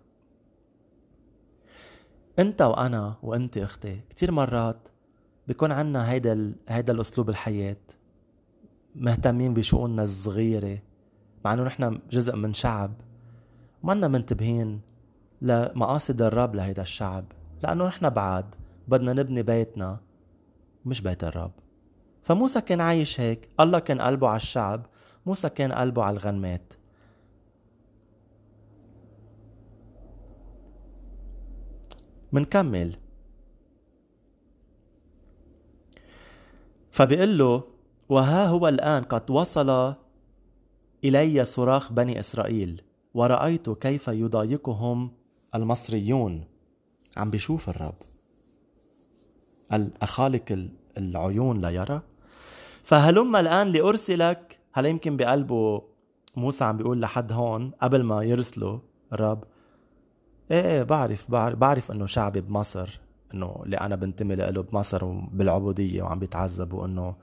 أنت 2.38 2.62
وأنا 2.62 3.16
وأنت 3.22 3.58
أختي 3.58 4.00
كتير 4.10 4.32
مرات 4.32 4.88
بيكون 5.48 5.72
عنا 5.72 6.10
هيدا. 6.10 6.54
هيدا 6.68 6.92
الأسلوب 6.92 7.28
الحياة 7.28 7.76
مهتمين 8.94 9.54
بشؤوننا 9.54 10.02
الصغيرة 10.02 10.78
مع 11.44 11.52
إنه 11.52 11.62
نحن 11.62 11.98
جزء 12.10 12.36
من 12.36 12.54
شعب 12.54 12.92
منا 13.82 14.08
منتبهين 14.08 14.80
لمقاصد 15.42 16.22
الرب 16.22 16.54
لهيدا 16.54 16.82
الشعب 16.82 17.24
لأنه 17.62 17.86
نحن 17.86 18.10
بعاد 18.10 18.54
بدنا 18.88 19.12
نبني 19.12 19.42
بيتنا 19.42 20.00
مش 20.84 21.00
بيت 21.00 21.24
الرب 21.24 21.52
فموسى 22.22 22.60
كان 22.60 22.80
عايش 22.80 23.20
هيك 23.20 23.48
الله 23.60 23.78
كان 23.78 24.00
قلبه 24.00 24.28
على 24.28 24.36
الشعب 24.36 24.86
موسى 25.26 25.48
كان 25.48 25.72
قلبه 25.72 26.02
على 26.04 26.16
الغنمات 26.16 26.72
منكمل 32.32 32.96
فبيقول 36.98 37.38
له 37.38 37.62
وها 38.08 38.46
هو 38.46 38.68
الآن 38.68 39.02
قد 39.02 39.30
وصل 39.30 39.94
إلي 41.04 41.44
صراخ 41.44 41.92
بني 41.92 42.18
إسرائيل 42.18 42.82
ورأيت 43.14 43.70
كيف 43.70 44.08
يضايقهم 44.08 45.10
المصريون. 45.54 46.44
عم 47.16 47.30
بيشوف 47.30 47.68
الرب. 47.68 47.94
الأخالق 49.72 50.68
العيون 50.98 51.60
لا 51.60 51.70
يرى. 51.70 52.00
فهلم 52.84 53.36
الآن 53.36 53.68
لأرسلك؟ 53.68 54.58
هلا 54.72 54.88
يمكن 54.88 55.16
بقلبه 55.16 55.82
موسى 56.36 56.64
عم 56.64 56.76
بيقول 56.76 57.00
لحد 57.00 57.32
هون 57.32 57.70
قبل 57.82 58.02
ما 58.02 58.22
يرسله 58.22 58.80
الرب؟ 59.12 59.44
إيه 60.50 60.60
إيه 60.60 60.82
بعرف 60.82 61.30
بعرف, 61.30 61.58
بعرف 61.58 61.90
إنه 61.90 62.06
شعبي 62.06 62.40
بمصر. 62.40 63.00
إنه 63.34 63.62
اللي 63.64 63.76
أنا 63.76 63.96
بنتمي 63.96 64.36
له 64.36 64.62
بمصر 64.62 65.04
وبالعبوديه 65.04 66.02
وعم 66.02 66.18
بيتعذب 66.18 66.72
وانه 66.72 67.14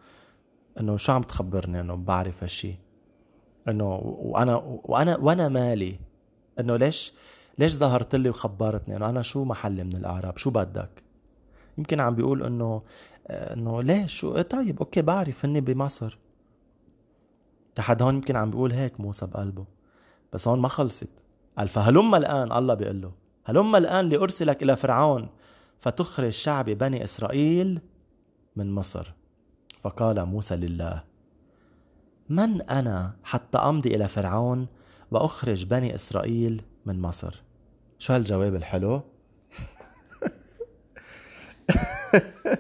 إنه 0.80 0.98
شو 0.98 1.12
عم 1.12 1.22
تخبرني 1.22 1.80
إنه 1.80 1.96
بعرف 1.96 2.44
هالشي؟ 2.44 2.76
إنه 3.68 3.96
وأنا 4.04 4.56
وأنا 4.84 5.18
وأنا 5.18 5.48
مالي. 5.50 6.00
إنه 6.60 6.76
ليش 6.76 7.14
ليش 7.60 7.74
ظهرت 7.74 8.16
لي 8.16 8.30
وخبرتني 8.30 8.98
إنه 8.98 9.10
أنا 9.10 9.22
شو 9.22 9.44
محلي 9.44 9.84
من 9.84 9.96
الأعراب؟ 9.96 10.38
شو 10.38 10.50
بدك؟ 10.50 11.04
يمكن 11.78 12.00
عم 12.00 12.16
بيقول 12.16 12.44
إنه 12.44 12.82
إنه 13.30 13.82
ليش؟ 13.82 14.26
طيب 14.26 14.80
أوكي 14.80 15.02
بعرف 15.02 15.46
هني 15.46 15.62
بمصر. 15.62 16.18
لحد 17.80 18.02
هون 18.02 18.16
يمكن 18.16 18.36
عم 18.36 18.52
بيقول 18.52 18.72
هيك 18.72 19.00
موسى 19.00 19.26
بقلبه. 19.26 19.66
بس 20.34 20.48
هون 20.48 20.60
ما 20.60 20.68
خلصت. 20.68 21.10
قال 21.58 21.68
فهلم 21.68 22.16
الآن؟ 22.16 22.52
الله 22.52 22.74
بيقول 22.74 23.02
له. 23.02 23.12
هلم 23.46 23.76
الآن 23.76 24.08
لأرسلك 24.08 24.64
إلى 24.64 24.76
فرعون. 24.76 25.30
فتخرج 25.86 26.30
شعب 26.30 26.66
بني 26.66 27.04
إسرائيل 27.04 27.82
من 28.56 28.72
مصر. 28.72 29.14
فقال 29.84 30.26
موسى 30.26 30.56
لله 30.56 31.04
من 32.30 32.62
أنا 32.62 33.16
حتى 33.24 33.58
أمضي 33.58 33.96
إلى 33.96 34.08
فرعون 34.08 34.68
وأخرج 35.12 35.66
بني 35.66 35.96
إسرائيل 35.96 36.62
من 36.86 37.02
مصر؟ 37.02 37.42
شو 38.00 38.14
هالجواب 38.14 38.56
الحلو؟ 38.56 39.02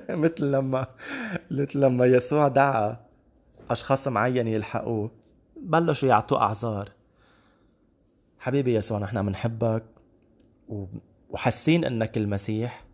مثل 0.09 0.51
لما 0.51 0.87
مثل 1.51 1.79
لما 1.79 2.05
يسوع 2.05 2.47
دعا 2.47 2.97
أشخاص 3.69 4.07
معين 4.07 4.47
يلحقوه. 4.47 5.11
بلشوا 5.57 6.09
يعطوه 6.09 6.41
أعذار. 6.41 6.89
حبيبي 8.39 8.75
يسوع 8.75 8.99
نحن 8.99 9.25
بنحبك 9.25 9.83
وحاسين 11.29 11.85
إنك 11.85 12.17
المسيح. 12.17 12.84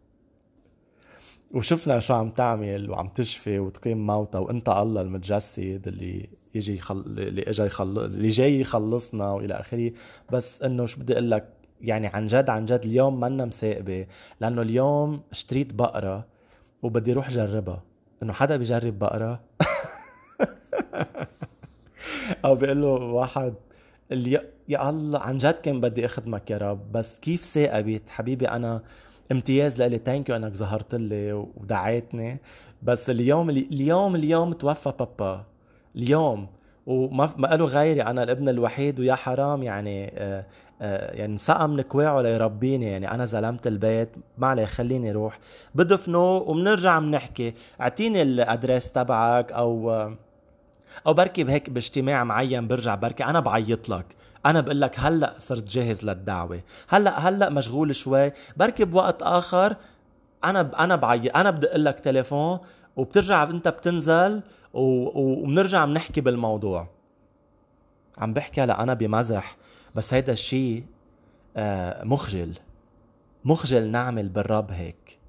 وشفنا 1.53 1.99
شو 1.99 2.13
عم 2.13 2.29
تعمل 2.29 2.89
وعم 2.89 3.07
تشفي 3.07 3.59
وتقيم 3.59 4.07
موتى 4.07 4.37
وانت 4.37 4.69
الله 4.69 5.01
المتجسد 5.01 5.87
اللي 5.87 6.29
يجي 6.55 6.75
يخل... 6.75 6.97
اللي 6.97 7.41
اجى 7.41 7.63
يخل... 7.63 7.99
اللي 8.05 8.27
جاي 8.27 8.59
يخلصنا 8.59 9.31
وإلى 9.31 9.53
آخره. 9.53 9.91
بس 10.31 10.61
إنه 10.61 10.85
شو 10.85 10.99
بدي 10.99 11.13
أقول 11.13 11.31
لك 11.31 11.49
يعني 11.81 12.07
عن 12.07 12.27
جد 12.27 12.49
عن 12.49 12.65
جد 12.65 12.85
اليوم 12.85 13.19
منا 13.19 13.45
مساقبه 13.45 14.07
لأنه 14.41 14.61
اليوم 14.61 15.21
اشتريت 15.31 15.73
بقرة 15.73 16.25
وبدي 16.83 17.11
أروح 17.11 17.29
جربها. 17.29 17.83
إنه 18.23 18.33
حدا 18.33 18.57
بيجرب 18.57 18.99
بقرة؟ 18.99 19.39
أو 22.45 22.55
بيقول 22.55 22.81
له 22.81 22.87
واحد 22.87 23.53
يا 24.67 24.89
الله 24.89 25.19
عن 25.19 25.37
جد 25.37 25.53
كان 25.53 25.81
بدي 25.81 26.05
أخدمك 26.05 26.51
يا 26.51 26.57
رب 26.57 26.91
بس 26.91 27.19
كيف 27.19 27.43
ثاقبت 27.45 28.09
حبيبي 28.09 28.47
أنا 28.47 28.83
امتياز 29.31 29.79
لإلي 29.79 29.97
thank 30.05 30.29
you 30.29 30.35
انك 30.35 30.53
ظهرت 30.55 30.95
لي 30.95 31.33
ودعيتني. 31.33 32.39
بس 32.83 33.09
اليوم 33.09 33.49
اليوم 33.49 34.15
اليوم 34.15 34.53
توفى 34.53 34.93
بابا. 34.99 35.43
اليوم. 35.95 36.47
وما 36.85 37.33
ما 37.37 37.47
له 37.47 37.65
غيري 37.65 38.01
أنا 38.03 38.23
الابن 38.23 38.49
الوحيد 38.49 38.99
ويا 38.99 39.15
حرام 39.15 39.63
يعني 39.63 40.11
آه 40.17 40.45
آه 40.81 41.15
يعني 41.15 41.37
شقي 41.37 41.67
من 41.69 41.81
كواعه 41.81 42.21
ليربيني 42.21 42.85
يعني 42.85 43.11
أنا 43.11 43.25
زلمة 43.25 43.67
البيت 43.67 44.09
ما 44.37 44.47
عليه 44.47 44.65
خليني 44.65 45.11
روح. 45.11 45.39
بدفنه 45.75 46.35
وبنرجع 46.35 46.99
بنحكي 46.99 47.53
أعطيني 47.81 48.21
الأدريس 48.21 48.91
تبعك 48.91 49.51
أو 49.51 49.91
آه 49.91 50.15
أو 51.07 51.13
بركي 51.13 51.43
بهيك 51.43 51.69
باجتماع 51.69 52.23
معين 52.23 52.67
برجع 52.67 52.95
بركي 52.95 53.23
أنا 53.23 53.39
بعيط 53.39 53.89
لك. 53.89 54.05
أنا 54.45 54.61
بقول 54.61 54.81
لك 54.81 54.99
هلأ 54.99 55.35
صرت 55.37 55.63
جاهز 55.63 56.05
للدعوة. 56.05 56.61
هلأ 56.89 57.19
هلأ 57.19 57.49
مشغول 57.49 57.95
شوي. 57.95 58.31
بركي 58.57 58.85
بوقت 58.85 59.23
آخر. 59.23 59.75
أنا 60.43 60.83
أنا 60.83 60.95
بعيط 60.95 61.37
أنا 61.37 61.49
أقول 61.49 61.85
لك 61.85 61.99
تليفون 61.99 62.59
وبترجع 62.95 63.43
أنت 63.43 63.67
بتنزل 63.67 64.41
وبنرجع 64.73 65.85
بنحكي 65.85 66.21
بالموضوع. 66.21 66.87
عم 68.17 68.33
بحكي 68.33 68.61
هلأ 68.61 68.83
أنا 68.83 68.93
بمزح 68.93 69.57
بس 69.95 70.13
هيدا 70.13 70.33
الشيء 70.33 70.85
آه، 71.57 72.03
مخجل. 72.03 72.53
مخجل 73.45 73.87
نعمل 73.87 74.29
بالرب 74.29 74.71
هيك. 74.71 75.19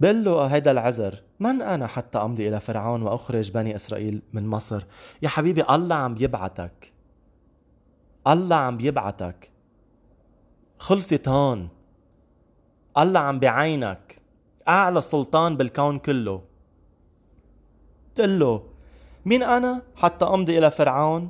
بقول 0.00 0.24
له 0.24 0.46
هيدا 0.46 0.70
العذر. 0.70 1.22
من 1.40 1.62
أنا 1.62 1.86
حتى 1.86 2.18
أمضي 2.18 2.48
إلى 2.48 2.60
فرعون 2.60 3.02
وأخرج 3.02 3.50
بني 3.50 3.74
إسرائيل 3.74 4.22
من 4.32 4.46
مصر؟ 4.46 4.84
يا 5.22 5.28
حبيبي 5.28 5.62
الله 5.70 5.94
عم 5.96 6.16
يبعتك. 6.20 6.92
الله 8.26 8.56
عم 8.56 8.76
بيبعتك 8.76 9.50
خلصت 10.78 11.28
هون. 11.28 11.68
الله 12.98 13.20
عم 13.20 13.38
بعينك. 13.38 14.22
أعلى 14.68 15.00
سلطان 15.00 15.56
بالكون 15.56 15.98
كله. 15.98 16.42
تقول 18.14 18.38
له 18.40 18.62
مين 19.24 19.42
أنا 19.42 19.82
حتى 19.96 20.24
أمضي 20.24 20.58
إلى 20.58 20.70
فرعون؟ 20.70 21.28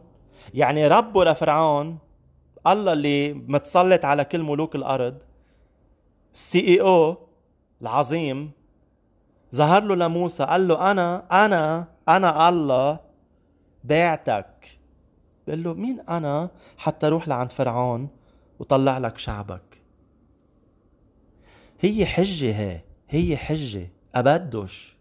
يعني 0.55 0.87
ربه 0.89 1.25
لفرعون 1.25 1.99
الله 2.67 2.93
اللي 2.93 3.33
متسلط 3.33 4.05
على 4.05 4.25
كل 4.25 4.43
ملوك 4.43 4.77
الأرض 4.77 5.19
السي 6.35 6.61
اي 6.61 6.81
أو 6.81 7.17
العظيم 7.83 8.51
ظهر 9.55 9.85
له 9.85 9.95
لموسى 9.95 10.45
قال 10.45 10.69
له 10.69 10.91
أنا 10.91 11.45
أنا 11.45 11.89
أنا 12.09 12.49
الله 12.49 13.01
بعتك. 13.85 14.79
بيقول 15.47 15.63
له 15.63 15.75
مين 15.75 16.01
أنا؟ 16.01 16.51
حتى 16.79 17.07
أروح 17.07 17.29
لعند 17.29 17.53
فرعون 17.53 18.09
وطلع 18.59 18.99
لك 18.99 19.19
شعبك. 19.19 19.83
هي 21.81 22.07
حجة 22.07 22.53
هي 22.53 22.81
هي 23.09 23.37
حجة 23.37 23.91
أبدش. 24.15 24.97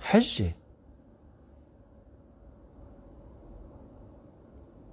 حجة. 0.00 0.54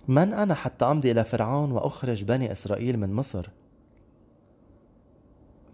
من 0.07 0.33
أنا 0.33 0.53
حتى 0.53 0.85
أمضي 0.85 1.11
إلى 1.11 1.23
فرعون 1.23 1.71
وأخرج 1.71 2.23
بني 2.23 2.51
إسرائيل 2.51 2.99
من 2.99 3.13
مصر؟ 3.13 3.49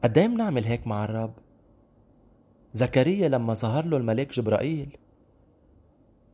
قد 0.06 0.18
إيه 0.18 0.28
بنعمل 0.28 0.66
هيك 0.66 0.88
مع 0.88 1.06
الرب؟ 1.06 1.34
زكريا 2.74 3.30
لما 3.30 3.54
ظهر 3.54 3.86
له 3.86 3.98
الملك 3.98 4.34
جبرائيل 4.34 4.98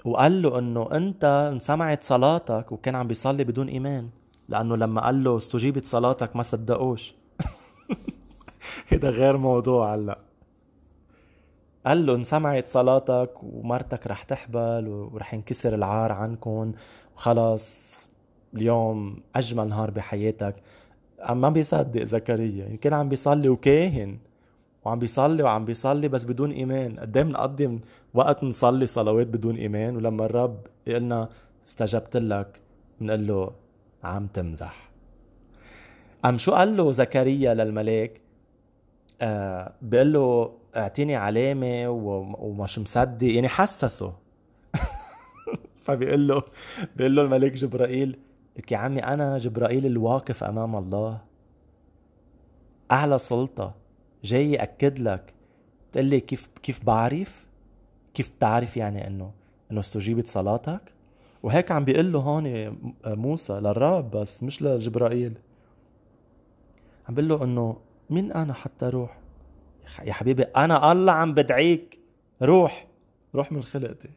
وقال 0.06 0.42
له 0.42 0.60
إنه 0.60 0.90
أنت 0.92 1.50
انسمعت 1.54 2.04
صلاتك 2.04 2.72
وكان 2.72 2.96
عم 2.96 3.08
بيصلي 3.08 3.44
بدون 3.44 3.68
إيمان 3.68 4.10
لأنه 4.50 4.76
لما 4.76 5.02
قال 5.02 5.24
له 5.24 5.38
استجيبت 5.38 5.86
صلاتك 5.86 6.36
ما 6.36 6.44
صدقوش. 6.44 7.16
هذا 8.92 9.10
غير 9.10 9.38
موضوع 9.38 9.96
هلأ. 9.96 10.20
قال 11.86 12.06
له 12.06 12.16
انسمعت 12.16 12.68
صلاتك 12.68 13.44
ومرتك 13.44 14.08
رح 14.08 14.24
تحبل 14.24 14.88
ورح 14.88 15.34
ينكسر 15.34 15.76
العار 15.76 16.12
عنكم 16.12 16.72
وخلص 17.16 17.98
اليوم 18.54 19.24
أجمل 19.36 19.68
نهار 19.70 19.92
بحياتك. 19.92 20.56
ما 21.30 21.50
بيصدق 21.50 22.04
زكريا. 22.04 22.66
يمكن 22.70 22.94
عم 22.94 23.10
بيصلي 23.10 23.50
وكاهن. 23.50 24.18
وعم 24.86 25.00
بيصلي 25.00 25.44
وعم 25.44 25.66
بيصلي 25.66 26.08
بس 26.08 26.24
بدون 26.24 26.52
إيمان. 26.52 27.00
قد 27.00 27.18
إيه 27.18 27.24
بنقضي 27.24 27.80
وقت 28.14 28.44
نصلي 28.44 28.86
صلوات 28.86 29.28
بدون 29.28 29.56
إيمان؟ 29.56 29.96
ولما 29.96 30.26
الرب 30.26 30.68
يقلنا 30.88 31.30
استجبت 31.68 32.18
لك 32.18 32.62
بنقول 33.02 33.28
له 33.28 33.52
عم 34.04 34.28
تمزح. 34.28 34.92
ام 36.26 36.38
شو 36.38 36.52
قال 36.52 36.78
له 36.78 36.92
زكريا 36.92 37.54
للملاك؟ 37.54 38.22
آه 39.22 39.74
بيقول 39.82 40.14
له 40.14 40.54
أعطيني 40.76 41.16
علامة 41.16 41.90
ومش 42.40 42.80
مصدق. 42.80 43.28
يعني 43.28 43.48
حسسه. 43.48 44.14
فبيقول 45.86 46.28
له 46.28 46.44
بيقول 46.96 47.16
له 47.16 47.22
الملك 47.22 47.52
جبرائيل 47.52 48.20
لك 48.58 48.72
يا 48.72 48.78
عمي 48.78 49.04
أنا 49.04 49.38
جبرائيل 49.38 49.86
الواقف 49.86 50.44
أمام 50.44 50.76
الله. 50.76 51.22
أعلى 52.92 53.20
سلطة 53.20 53.76
جاي 54.24 54.52
يأكد 54.52 55.00
لك. 55.00 55.34
تقول 55.92 56.06
لي 56.06 56.20
كيف 56.20 56.50
كيف 56.64 56.86
بعرف؟ 56.86 57.48
كيف 58.14 58.30
بتعرف 58.30 58.78
يعني 58.78 59.08
إنه 59.08 59.32
إنه 59.72 59.80
استجيبت 59.80 60.28
صلاتك؟ 60.28 60.94
وهيك 61.44 61.72
عم 61.72 61.86
بيقول 61.86 62.12
له 62.14 62.20
هون 62.20 62.78
موسى 63.06 63.54
للرب 63.54 64.12
بس 64.12 64.44
مش 64.44 64.62
لجبرائيل. 64.62 65.34
عم 67.10 67.16
بيقول 67.16 67.30
له 67.30 67.44
إنه 67.44 67.78
مين 68.10 68.32
أنا 68.32 68.54
حتى 68.54 68.86
روح؟ 68.86 69.18
يا 70.04 70.14
حبيبي 70.14 70.44
أنا 70.44 70.92
الله 70.92 71.12
عم 71.12 71.34
بدعيك. 71.34 72.00
روح 72.42 72.88
روح 73.36 73.52
من 73.52 73.64
خلقتي. 73.64 74.10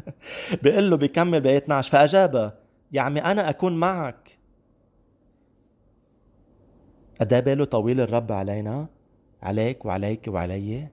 بيقول 0.62 0.90
له 0.90 0.96
بيكمل 0.96 1.40
ب 1.40 1.46
12 1.46 1.90
فاجاب 1.90 2.61
يا 2.92 3.00
عمي 3.00 3.20
أنا 3.20 3.50
أكون 3.50 3.72
معك. 3.72 4.38
قد 7.20 7.44
باله 7.44 7.64
طويل 7.64 8.00
الرب 8.00 8.32
علينا 8.32 8.86
عليك 9.42 9.84
وعليك 9.84 10.28
وعلي 10.28 10.88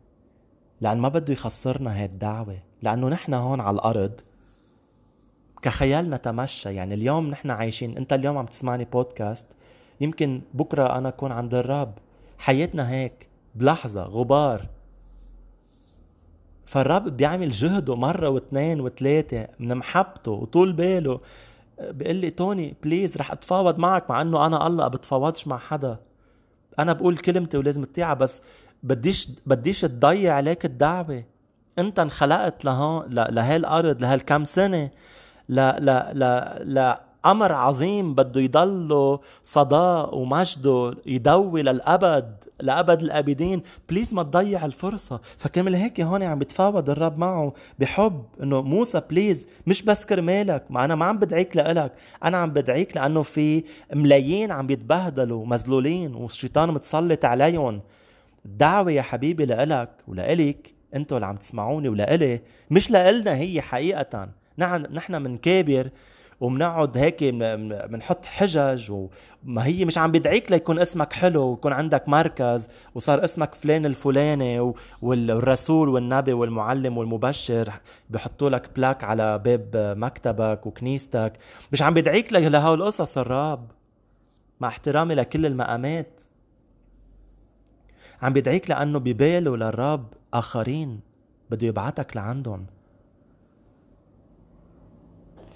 لأن 0.82 0.98
ما 0.98 1.10
بده 1.10 1.34
يخسرنا 1.34 2.00
هاي 2.00 2.06
الدعوة 2.06 2.60
لأنه 2.82 3.10
نحن 3.10 3.34
هون 3.34 3.62
على 3.62 3.76
الأرض 3.76 4.22
كخيال 5.62 6.10
نتمشى. 6.10 6.76
يعني 6.76 6.94
اليوم 6.94 7.30
نحن 7.30 7.52
عايشين 7.52 7.98
أنت 7.98 8.14
اليوم 8.14 8.38
عم 8.38 8.46
تسمعني 8.46 8.86
بودكاست 8.86 9.46
يمكن 10.02 10.42
بكرة 10.54 10.98
أنا 10.98 11.10
أكون 11.10 11.32
عند 11.32 11.54
الرب. 11.54 11.94
حياتنا 12.38 12.92
هيك 12.92 13.30
بلحظة 13.56 14.04
غبار. 14.04 14.68
فالرب 16.66 17.18
بيعمل 17.18 17.52
جهده 17.52 17.96
مرة 17.96 18.30
واثنين 18.30 18.82
وثلاثة 18.82 19.48
من 19.60 19.76
محبته 19.76 20.32
وطول 20.32 20.74
باله. 20.74 21.20
بيقول 21.82 22.16
لي 22.16 22.30
توني 22.30 22.76
بليز 22.84 23.18
رح 23.18 23.32
أتفاوض 23.32 23.78
معك 23.78 24.10
مع 24.10 24.22
إنه 24.22 24.46
أنا 24.46 24.68
الله 24.68 24.88
بتفاوضش 24.88 25.48
مع 25.48 25.58
حدا. 25.58 25.98
أنا 26.80 26.94
بقول 26.94 27.18
كلمتي 27.18 27.58
ولازم 27.58 27.84
تطيعها 27.84 28.14
بس 28.14 28.42
بديش 28.84 29.28
بديش 29.46 29.82
تضيع 29.82 30.34
عليك 30.34 30.66
الدعوة. 30.66 31.24
أنت 31.80 32.00
انخلقت 32.00 32.66
لهون 32.66 33.06
لهي 33.10 33.56
الأرض 33.56 34.02
لهالكم 34.02 34.46
سنة 34.46 34.90
لا 35.50 35.80
لا 35.80 36.14
لا 36.14 36.60
لا 36.64 37.09
أمر 37.26 37.54
عظيم 37.54 38.14
بده 38.16 38.42
يضله 38.42 39.20
صداه 39.44 40.18
ومجده 40.18 40.96
يدوي 41.06 41.62
للابد 41.62 42.44
لأبد 42.62 43.02
الأبدين. 43.02 43.62
please 43.90 44.14
ما 44.14 44.24
تضيع 44.24 44.66
الفرصة. 44.66 45.22
فكرمال 45.38 45.76
هيك 45.76 46.02
هون 46.02 46.24
عم 46.24 46.40
بتفاوض 46.40 46.90
الرب 46.90 47.18
معه 47.18 47.54
بحب 47.80 48.24
إنه 48.44 48.62
موسى 48.62 49.02
please 49.10 49.48
مش 49.68 49.82
بس 49.82 50.06
كرمالك 50.06 50.64
ما 50.70 50.86
أنا 50.86 50.96
ما 50.96 51.06
عم 51.06 51.18
بدعيك 51.18 51.58
لإلك. 51.58 51.94
أنا 52.24 52.38
عم 52.38 52.50
بدعيك 52.50 52.98
لأنه 52.98 53.22
في 53.22 53.64
ملايين 53.94 54.52
عم 54.52 54.70
يتبهدلوا 54.70 55.46
مذلولين 55.46 56.16
والشيطان 56.16 56.70
متسلط 56.70 57.26
عليهم. 57.26 57.82
الدعوه 58.46 58.92
يا 58.92 59.02
حبيبي 59.02 59.46
لإلك 59.46 59.90
ولإلك 60.08 60.74
أنتوا 60.96 61.18
اللي 61.18 61.28
عم 61.28 61.36
تسمعوني 61.36 61.90
ولإلي 61.90 62.42
مش 62.72 62.92
لإلنا 62.92 63.36
هي 63.36 63.62
حقيقة. 63.62 64.30
نحن 64.58 64.86
نحن 64.94 65.22
منكابر 65.22 65.90
وبنقعد 66.40 66.98
هيك 66.98 67.24
بنحط 67.24 68.26
حجج 68.26 68.92
وما 68.92 69.66
هي 69.66 69.86
مش 69.86 69.98
عم 69.98 70.12
بدعيك 70.12 70.52
ليكون 70.52 70.80
اسمك 70.80 71.14
حلو 71.14 71.50
ويكون 71.50 71.74
عندك 71.74 72.10
مركز 72.10 72.68
وصار 72.96 73.24
اسمك 73.24 73.56
فلان 73.56 73.86
الفلاني 73.86 74.74
والرسول 75.02 75.90
والنبي 75.90 76.34
والمعلم 76.34 76.98
والمبشر 76.98 77.74
بحطوا 78.10 78.50
لك 78.50 78.70
بلاك 78.76 79.04
على 79.04 79.38
باب 79.40 79.70
مكتبك 79.98 80.66
وكنيستك. 80.66 81.34
مش 81.72 81.82
عم 81.82 81.94
بدعيك 81.94 82.34
لهول 82.34 82.82
القصص 82.82 83.18
الراب. 83.18 83.72
مع 84.60 84.68
احترامي 84.68 85.16
لكل 85.16 85.46
المقامات. 85.46 86.22
عم 88.22 88.34
بدعيك 88.34 88.70
لأنه 88.70 89.00
بباله 89.00 89.58
للرب 89.58 90.14
آخرين 90.34 91.00
بده 91.50 91.68
يبعتك 91.68 92.16
لعندهم. 92.16 92.66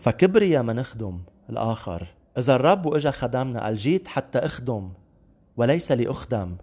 فكبريا 0.04 0.62
ما 0.62 0.74
نخدم 0.74 1.20
الآخر. 1.50 2.08
إذا 2.38 2.56
الرب 2.56 2.86
وإجا 2.86 3.12
خدمنا 3.12 3.64
قال 3.64 3.76
جيت 3.76 4.08
حتى 4.08 4.40
أخدم 4.40 4.90
وليس 5.58 5.92
لأخدم. 5.92 6.58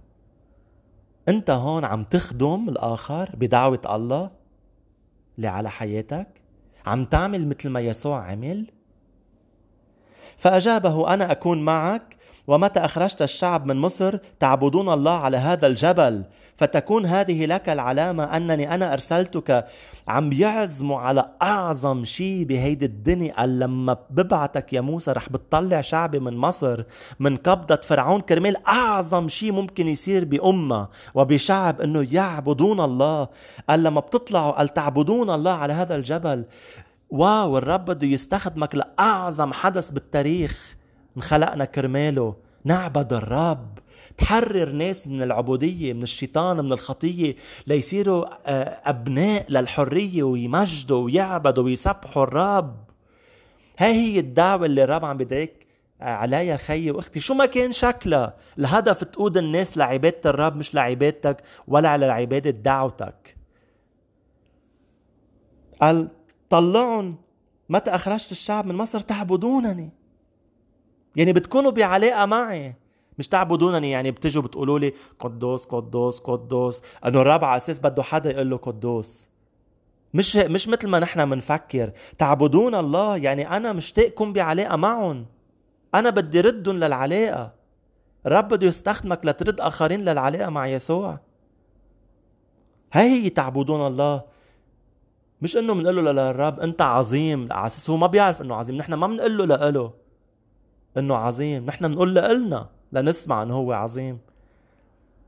أنت 1.29 1.51
هون 1.51 1.85
عم 1.85 2.05
تخدم 2.05 2.69
الآخر 2.69 3.31
بدعوة 3.35 3.81
الله 3.87 4.31
اللي 5.37 5.49
على 5.49 5.71
حياتك؟ 5.71 6.43
عم 6.87 7.05
تعمل 7.05 7.49
مثل 7.49 7.69
ما 7.69 7.81
يسوع 7.81 8.31
عمل؟ 8.31 8.67
فأجابه 10.37 11.15
أنا 11.15 11.33
أكون 11.33 11.65
معك 11.65 12.17
ومتى 12.47 12.81
أخرجت 12.81 13.23
الشعب 13.23 13.67
من 13.67 13.77
مصر 13.77 14.17
تعبدون 14.41 14.93
الله 14.93 15.19
على 15.19 15.37
هذا 15.37 15.67
الجبل؟ 15.67 16.25
فتكون 16.57 17.07
هذه 17.07 17.47
لك 17.47 17.69
العلامة 17.69 18.25
أنني 18.25 18.75
أنا 18.75 18.93
أرسلتك 18.93 19.67
عم 20.09 20.33
يعزموا 20.33 21.01
على 21.01 21.31
أعظم 21.43 22.05
شيء 22.05 22.45
بهيدي 22.45 22.87
الدنيا. 22.87 23.35
قال 23.35 23.59
لما 23.59 23.97
ببعتك 24.11 24.73
يا 24.73 24.81
موسى 24.81 25.13
رح 25.13 25.29
بتطلع 25.29 25.81
شعبي 25.81 26.19
من 26.19 26.37
مصر 26.37 26.83
من 27.21 27.37
قبضة 27.37 27.81
فرعون 27.85 28.21
كرمال 28.21 28.67
أعظم 28.67 29.29
شيء 29.29 29.53
ممكن 29.53 29.89
يصير 29.89 30.25
بأمة 30.25 30.89
وبشعب 31.15 31.81
أنه 31.81 32.09
يعبدون 32.11 32.81
الله. 32.81 33.29
قال 33.69 33.83
لما 33.83 34.01
بتطلعوا 34.01 34.53
قال 34.53 34.69
تعبدون 34.69 35.31
الله 35.31 35.53
على 35.53 35.73
هذا 35.73 35.95
الجبل. 35.97 36.45
واو 37.11 37.59
الرب 37.59 37.85
بده 37.85 38.07
يستخدمك 38.07 38.75
لأعظم 38.75 39.53
حدث 39.53 39.91
بالتاريخ. 39.91 40.80
انخلقنا 41.17 41.65
كرماله. 41.65 42.37
نعبد 42.65 43.13
الرب. 43.13 43.79
تحرر 44.19 44.73
ناس 44.73 45.09
من 45.09 45.23
العبودية 45.23 45.93
من 45.93 46.03
الشيطان 46.03 46.57
من 46.57 46.73
الخطية 46.73 47.35
ليصيروا 47.67 48.27
آه، 48.47 48.81
أبناء 48.85 49.47
للحرية 49.53 50.23
ويمجدوا 50.23 51.05
ويعبدوا 51.05 51.65
ويسبحوا 51.65 52.23
الرب. 52.23 52.77
هاي 53.79 53.93
هي 53.93 54.19
الدعوة 54.19 54.67
اللي 54.67 54.85
الرب 54.85 55.05
عم 55.05 55.17
بدعيك 55.17 55.67
عليا 56.01 56.57
خيي 56.57 56.91
وأختي. 56.91 57.21
شو 57.21 57.35
ما 57.35 57.47
كان 57.47 57.73
شكلها. 57.73 58.37
الهدف 58.59 59.05
تقود 59.05 59.37
الناس 59.37 59.79
لعبادة 59.79 60.31
الرب 60.31 60.57
مش 60.57 60.75
لعبادتك 60.75 61.43
ولا 61.69 61.89
على 61.89 62.07
عبادة 62.07 62.51
دعوتك. 62.51 63.37
قال 65.81 66.09
طلعهم 66.51 67.17
متى 67.69 67.91
أخرجت 67.91 68.33
الشعب 68.33 68.67
من 68.67 68.75
مصر؟ 68.75 69.01
تعبدونني. 69.01 70.00
يعني 71.17 71.33
بتكونوا 71.33 71.71
بعلاقة 71.71 72.27
معي. 72.27 72.75
مش 73.19 73.29
تعبدونني 73.29 73.91
يعني 73.91 74.11
بتجوا 74.11 74.43
بتقولوا 74.43 74.79
لي 74.79 74.93
قدوس 75.19 75.65
قدوس 75.65 76.21
قدوس. 76.21 76.83
إنه 77.07 77.21
الرب 77.21 77.45
على 77.45 77.57
أساس 77.57 77.79
بده 77.79 78.03
حدا 78.03 78.31
يقول 78.31 78.51
له 78.51 78.57
قدوس. 78.57 79.29
مش 80.15 80.37
مش 80.37 80.69
مثل 80.69 80.89
ما 80.89 80.99
نحن 80.99 81.29
منفكر. 81.29 81.93
تعبدون 82.19 82.75
الله 82.75 83.17
يعني 83.17 83.57
أنا 83.57 83.73
مشتاق 83.73 84.23
بعلاقة 84.23 84.77
معهم. 84.77 85.27
أنا 85.95 86.11
بدي 86.11 86.41
ردهم 86.41 86.77
للعلاقة. 86.77 87.53
الرب 88.27 88.49
بده 88.49 88.67
يستخدمك 88.67 89.21
لترد 89.25 89.61
آخرين 89.61 90.01
للعلاقة 90.01 90.51
مع 90.51 90.67
يسوع. 90.67 91.19
هاي 92.93 93.25
هي 93.25 93.31
تعبدون 93.31 93.87
الله. 93.87 94.23
مش 95.43 95.57
إنه 95.57 95.75
بنقول 95.75 96.05
له 96.05 96.13
للرب 96.13 96.61
أنت 96.61 96.83
عظيم. 96.83 97.53
على 97.53 97.67
أساس 97.67 97.91
هو 97.91 97.97
ما 97.97 98.07
بيعرف 98.07 98.43
إنه 98.43 98.55
عظيم. 98.55 98.77
نحن 98.77 98.95
ما 98.95 99.07
بنقول 99.07 99.39
له 99.39 99.45
لإله. 99.45 100.00
إنه 100.99 101.15
عظيم. 101.15 101.67
نحن 101.67 101.89
بنقول 101.89 102.15
لإلنا 102.15 102.69
لنسمع 102.93 103.43
إنه 103.43 103.55
هو 103.55 103.73
عظيم. 103.73 104.19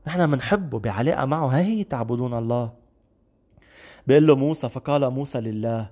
نحن 0.07 0.31
بنحبه 0.31 0.79
بعلاقة 0.79 1.25
معه. 1.25 1.47
هاي 1.47 1.63
هي 1.63 1.83
تعبدون 1.83 2.33
الله. 2.33 2.71
بيقول 4.07 4.27
له 4.27 4.35
موسى 4.35 4.69
فقال 4.69 5.09
موسى 5.09 5.41
لله 5.41 5.89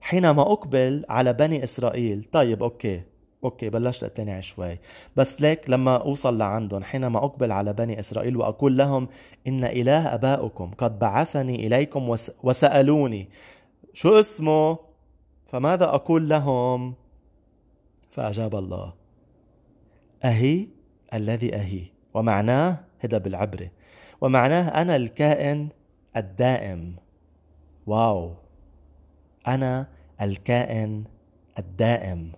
حينما 0.00 0.42
أقبل 0.42 1.04
على 1.08 1.32
بني 1.32 1.64
إسرائيل. 1.64 2.24
طيب 2.32 2.62
okay. 2.62 3.02
okay 3.44 3.70
بلشت 3.70 4.04
أقتنع 4.04 4.40
شوي. 4.40 4.78
بس 5.16 5.42
ليك 5.42 5.70
لما 5.70 5.96
أوصل 5.96 6.38
لعندهم 6.38 6.82
حينما 6.82 7.18
أقبل 7.18 7.52
على 7.52 7.72
بني 7.72 8.00
إسرائيل 8.00 8.36
وأقول 8.36 8.78
لهم 8.78 9.08
إن 9.46 9.64
إله 9.64 10.14
ابائكم 10.14 10.70
قد 10.78 10.98
بعثني 10.98 11.66
إليكم 11.66 12.16
وسألوني 12.42 13.28
شو 13.92 14.20
اسمه؟ 14.20 14.78
فماذا 15.46 15.84
أقول 15.84 16.28
لهم؟ 16.28 16.94
فأجاب 18.18 18.54
الله. 18.54 18.94
أهي 20.24 20.68
الذي 21.14 21.54
أهي 21.54 21.82
ومعناه 22.14 22.84
هذا 22.98 23.18
بالعبري 23.18 23.70
ومعناه 24.20 24.68
أنا 24.82 24.96
الكائن 24.96 25.68
الدائم. 26.16 26.96
واو. 27.86 28.34
أنا 29.46 29.86
الكائن 30.20 31.04
الدائم. 31.58 32.32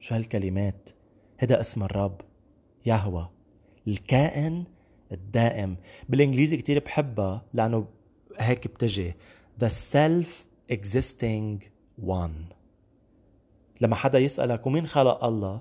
شو 0.00 0.14
هالكلمات؟ 0.14 0.88
هذا 1.38 1.60
اسم 1.60 1.82
الرب. 1.82 2.20
يهوى. 2.86 3.30
الكائن 3.88 4.64
الدائم. 5.12 5.76
بالإنجليزي 6.08 6.56
كتير 6.56 6.84
بحبها 6.84 7.42
لأنه 7.54 7.88
هيك 8.38 8.66
بتجي. 8.66 9.14
The 9.64 9.68
self 9.68 10.28
existing 10.72 11.64
one. 12.04 12.55
لما 13.80 13.94
حدا 13.94 14.18
يسألك 14.18 14.66
ومين 14.66 14.86
خلق 14.86 15.24
الله؟ 15.24 15.60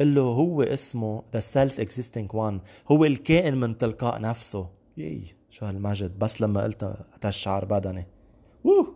قل 0.00 0.14
له 0.14 0.22
هو 0.22 0.62
اسمه 0.62 1.22
the 1.36 1.40
self 1.40 1.78
existing 1.78 2.28
one. 2.32 2.60
هو 2.88 3.04
الكائن 3.04 3.56
من 3.56 3.78
تلقاء 3.78 4.20
نفسه. 4.20 4.68
يي 4.96 5.34
شو 5.50 5.66
هالمجد 5.66 6.18
بس 6.18 6.42
لما 6.42 6.62
قلتها 6.62 7.06
الشعر 7.24 7.64
بدني. 7.64 8.06
ووه! 8.64 8.94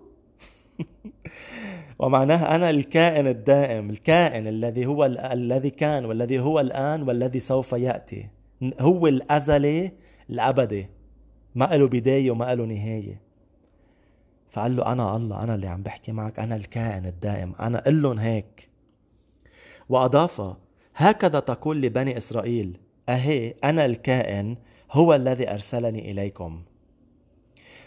ومعناها 1.99 2.57
أنا 2.57 2.70
الكائن 2.70 3.27
الدائم 3.27 3.90
الكائن 3.90 4.47
الذي 4.47 4.87
هو 4.87 5.05
الذي 5.05 5.70
كان 5.70 6.05
والذي 6.05 6.40
هو 6.40 6.61
الآن 6.61 7.03
والذي 7.03 7.40
سوف 7.40 7.73
يأتي. 7.73 8.29
هو 8.81 9.07
الأزلي 9.07 9.92
الأبدي. 10.31 10.87
ما 11.55 11.64
له 11.64 11.88
بداية 11.88 12.31
وما 12.31 12.55
له 12.55 12.64
نهاية. 12.64 13.24
فقال 14.55 14.77
له 14.77 14.93
أنا 14.93 15.17
الله 15.17 15.43
أنا 15.43 15.55
اللي 15.55 15.67
عم 15.67 15.83
بحكي 15.83 16.12
معك 16.12 16.38
أنا 16.38 16.57
الكائن 16.57 17.07
الدائم 17.07 17.55
أنا 17.61 17.79
قل 17.81 18.03
لهم 18.03 18.19
هيك. 18.19 18.71
وأضاف 19.88 20.57
هكذا 20.97 21.40
تقول 21.40 21.83
لبني 21.83 22.17
إسرائيل 22.17 22.79
أهي 23.09 23.55
أنا 23.64 23.85
الكائن 23.85 24.57
هو 24.93 25.14
الذي 25.14 25.51
أرسلني 25.51 26.11
إليكم. 26.11 26.62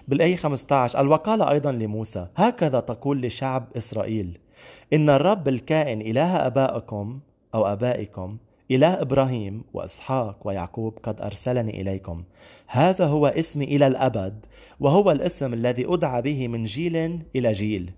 بالآية 0.08 0.36
15 0.36 0.98
قال 0.98 1.08
وقال 1.08 1.42
أيضا 1.42 1.72
لموسى 1.72 2.28
هكذا 2.36 2.80
تقول 2.80 3.22
لشعب 3.22 3.68
إسرائيل 3.78 4.40
إن 4.94 5.10
الرب 5.10 5.48
الكائن 5.48 6.02
إله 6.02 6.48
أبائكم 6.48 7.20
أو 7.56 7.66
أبائكم 7.66 8.38
إله 8.72 9.02
إبراهيم 9.02 9.64
وإسحاق 9.74 10.48
ويعقوب 10.48 11.00
قد 11.04 11.22
أرسلني 11.22 11.82
إليكم. 11.82 12.24
هذا 12.68 13.06
هو 13.06 13.28
اسمي 13.28 13.66
إلى 13.66 13.88
الأبد 13.88 14.46
وهو 14.80 15.12
الاسم 15.12 15.54
الذي 15.54 15.86
أدعى 15.94 16.22
به 16.22 16.48
من 16.48 16.64
جيل 16.64 17.22
إلى 17.36 17.52
جيل. 17.52 17.92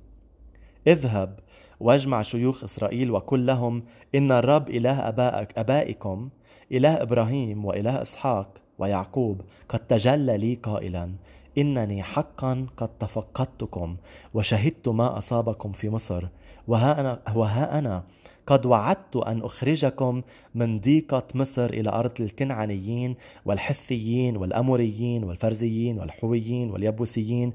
اذهب 0.88 1.40
واجمع 1.80 2.22
شيوخ 2.22 2.64
إسرائيل 2.64 3.12
وقل 3.12 3.46
لهم 3.46 3.84
إن 4.16 4.32
الرب 4.32 4.70
إله 4.70 5.08
أبائك 5.08 5.58
أبائكم 5.58 6.30
إله 6.72 7.02
إبراهيم 7.02 7.66
وإله 7.66 8.02
إسحاق 8.02 8.58
ويعقوب 8.80 9.42
قد 9.70 9.80
تجلى 9.80 10.38
لي 10.38 10.54
قائلا. 10.56 11.12
إنني 11.58 12.04
حقا 12.04 12.66
قد 12.78 12.90
تفقدتكم 13.00 13.98
وشهدت 14.34 14.88
ما 14.88 15.18
أصابكم 15.18 15.72
في 15.72 15.90
مصر 15.90 16.28
وها 16.68 17.00
أنا, 17.00 17.20
وها 17.36 17.80
أنا 17.80 18.04
قد 18.50 18.66
وعدت 18.66 19.16
أن 19.16 19.42
أخرجكم 19.42 20.22
من 20.56 20.80
ضيقة 20.80 21.24
مصر 21.36 21.66
إلى 21.66 21.90
أرض 21.90 22.22
الكنعانيين 22.22 23.16
والحثيين 23.46 24.38
والأموريين 24.38 25.24
والفرزيين 25.24 26.00
والحويين 26.00 26.72
واليبوسيين 26.72 27.54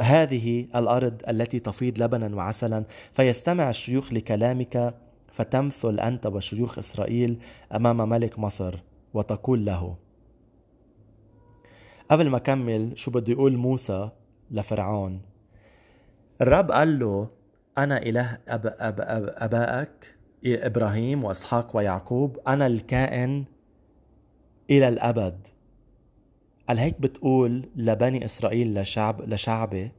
هذه 0.00 0.66
الأرض 0.76 1.22
التي 1.28 1.58
تفيض 1.58 2.02
لبنا 2.02 2.36
وعسلا. 2.36 2.84
فيستمع 3.12 3.70
الشيوخ 3.70 4.12
لكلامك 4.12 4.94
فتمثل 5.32 6.00
أنت 6.00 6.26
وشيوخ 6.26 6.78
إسرائيل 6.78 7.38
أمام 7.74 8.08
ملك 8.08 8.38
مصر 8.38 8.74
وتقول 9.14 9.64
له 9.64 9.96
قبل 12.10 12.28
ما 12.30 12.36
أكمل 12.36 12.98
شو 12.98 13.10
بده 13.10 13.32
يقول 13.32 13.56
موسى 13.56 14.08
لفرعون؟ 14.50 15.20
الرب 16.40 16.70
قال 16.70 16.98
له 16.98 17.28
أنا 17.78 18.02
إله 18.02 18.38
أب 18.48 18.66
أب 18.66 19.00
أب 19.00 19.34
أبائك 19.36 20.14
إبراهيم 20.44 21.24
وإسحاق 21.24 21.76
ويعقوب. 21.76 22.38
أنا 22.48 22.66
الكائن 22.66 23.44
إلى 24.70 24.88
الأبد. 24.88 25.46
قال 26.68 26.78
هيك 26.78 27.00
بتقول 27.00 27.70
لبني 27.76 28.24
إسرائيل 28.24 28.80
لشعب 28.80 29.20
لشعبي؟ 29.20 29.92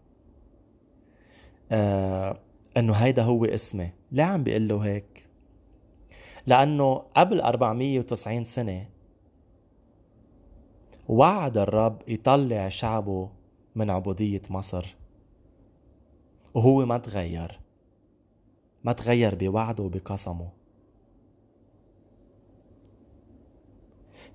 آه 1.72 2.40
إنه 2.78 2.94
هيدا 2.94 3.24
هو 3.24 3.46
اسمي. 3.46 3.92
ليه 4.12 4.24
عم 4.24 4.44
بيقول 4.44 4.68
له 4.68 4.80
هيك؟ 4.80 5.28
لأنه 6.48 6.96
قبل 6.96 7.42
490 7.42 8.44
سنة 8.44 8.90
وعد 11.08 11.58
الرب 11.58 12.02
يطلع 12.08 12.70
شعبه 12.70 13.30
من 13.76 13.90
عبودية 13.90 14.42
مصر 14.50 14.96
وهو 16.54 16.86
ما 16.86 16.98
تغير. 16.98 17.60
ما 18.84 18.92
تغير 18.92 19.36
بوعده 19.36 19.84
وبقسمه 19.84 20.50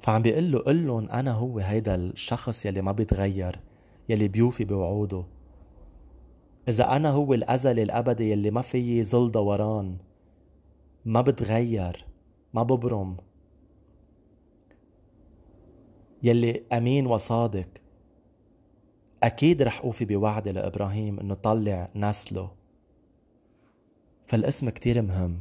فعم 0.01 0.23
بيقول 0.23 0.53
له 0.53 0.59
قل 0.59 0.87
لهم 0.87 1.09
أنا 1.11 1.33
هو 1.33 1.59
هيدا 1.59 1.95
الشخص 1.95 2.67
يلي 2.67 2.83
ما 2.83 2.93
بيتغير 2.93 3.61
يلي 4.09 4.29
بيوفي 4.29 4.65
بوعوده. 4.65 5.25
إذا 6.69 6.97
أنا 6.97 7.11
هو 7.11 7.35
الازلي 7.35 7.83
الأبدي 7.83 8.31
يلي 8.31 8.51
ما 8.51 8.63
فيي 8.63 9.05
ظل 9.05 9.31
دوران 9.31 9.97
ما 11.05 11.21
بتغير 11.21 12.07
ما 12.55 12.63
ببرم. 12.63 13.17
يلي 16.23 16.63
أمين 16.73 17.07
وصادق 17.07 17.69
أكيد 19.23 19.63
رح 19.63 19.81
أوفي 19.81 20.05
بوعدي 20.05 20.53
لإبراهيم 20.53 21.21
إنه 21.21 21.35
طلع 21.35 21.89
نسله. 21.95 22.51
فالاسم 24.27 24.71
كتير 24.71 25.03
مهم. 25.03 25.41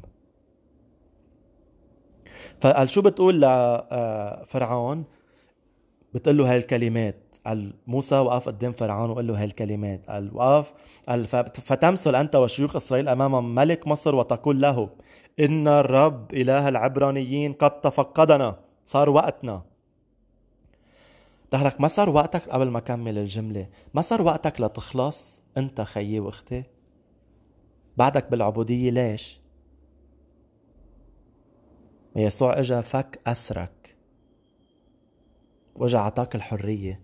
فقال 2.62 2.90
شو 2.90 3.02
بتقول 3.02 3.42
لفرعون 3.42 4.98
آه، 4.98 5.04
بتقول 6.14 6.38
له 6.38 6.56
هالكلمات. 6.56 7.16
قال 7.46 7.74
موسى 7.88 8.16
وقف 8.16 8.48
قدام 8.48 8.72
فرعون 8.72 9.10
وقال 9.10 9.28
له 9.28 9.44
هالكلمات. 9.44 10.10
قال 10.10 10.30
وقف. 10.34 10.74
قال 11.10 11.28
فتمثل 11.68 12.16
أنت 12.16 12.36
وشيوخ 12.36 12.76
إسرائيل 12.76 13.08
أمام 13.08 13.56
ملك 13.56 13.88
مصر 13.88 14.16
وتقول 14.16 14.62
له 14.62 14.90
إن 15.40 15.68
الرب 15.68 16.34
إله 16.34 16.70
العبرانيين 16.70 17.54
قد 17.54 17.82
تفقدنا. 17.82 18.60
صار 18.86 19.10
وقتنا. 19.10 19.64
دهرك 21.52 21.82
ما 21.82 21.88
صار 21.88 22.10
وقتك 22.10 22.50
قبل 22.50 22.68
ما 22.68 22.80
كمل 22.80 23.18
الجملة؟ 23.18 23.68
ما 23.94 24.02
صار 24.02 24.22
وقتك 24.22 24.62
لتخلص 24.62 25.40
أنت 25.58 25.82
خيي 25.82 26.20
وأختي؟ 26.20 26.64
بعدك 27.98 28.32
بالعبودية 28.32 28.90
ليش؟ 28.90 29.40
يسوع 32.16 32.60
إجا 32.60 32.82
فك 32.82 33.20
أسرك. 33.28 33.98
وإجا 35.76 36.00
عطاك 36.00 36.36
الحرية. 36.36 37.02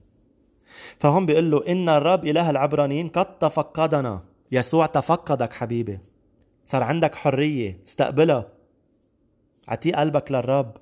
فهم 0.99 1.25
بيقول 1.25 1.51
له 1.51 1.67
إن 1.67 1.89
الرب 1.89 2.25
إله 2.25 2.49
العبرانيين 2.49 3.07
قد 3.07 3.39
تفقدنا. 3.39 4.23
يسوع 4.51 4.85
تفقدك 4.85 5.53
حبيبي. 5.53 5.99
صار 6.65 6.83
عندك 6.83 7.15
حرية. 7.15 7.81
استقبلها 7.87 8.49
عطي 9.67 9.91
قلبك 9.91 10.31
للرب. 10.31 10.77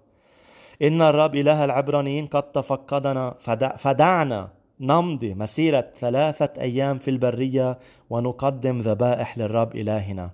إن 0.81 1.01
الرب 1.01 1.35
إله 1.35 1.65
العبرانيين 1.65 2.27
قد 2.27 2.51
تفقدنا. 2.51 3.35
فدع 3.39 3.75
فدعنا. 3.75 4.56
نمضي 4.79 5.33
مسيرة 5.33 5.91
ثلاثة 5.99 6.61
أيام 6.61 6.97
في 6.97 7.09
البرية 7.09 7.79
ونقدم 8.09 8.79
ذبائح 8.79 9.37
للرب 9.37 9.75
إلهنا. 9.75 10.31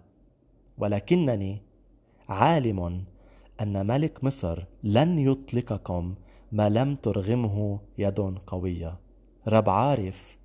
ولكنني 0.78 1.62
عالم 2.30 3.04
أن 3.62 3.88
ملك 3.88 4.24
مصر 4.24 4.64
لن 4.84 5.20
يطلقكم 5.20 6.16
ما 6.52 6.70
لم 6.70 6.96
ترغمه 6.96 7.80
يد 7.98 8.20
قوية. 8.48 9.00
رب 9.48 9.70
عارف 9.70 10.38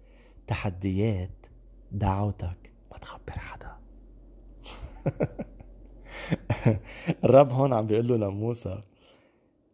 تحديات 0.46 1.46
دعوتك. 1.92 2.72
ما 2.92 2.98
تخبر 2.98 3.38
حدا. 3.38 3.78
الرب 7.24 7.52
هون 7.52 7.72
عم 7.72 7.86
بيقول 7.86 8.08
له 8.08 8.16
لموسى 8.16 8.82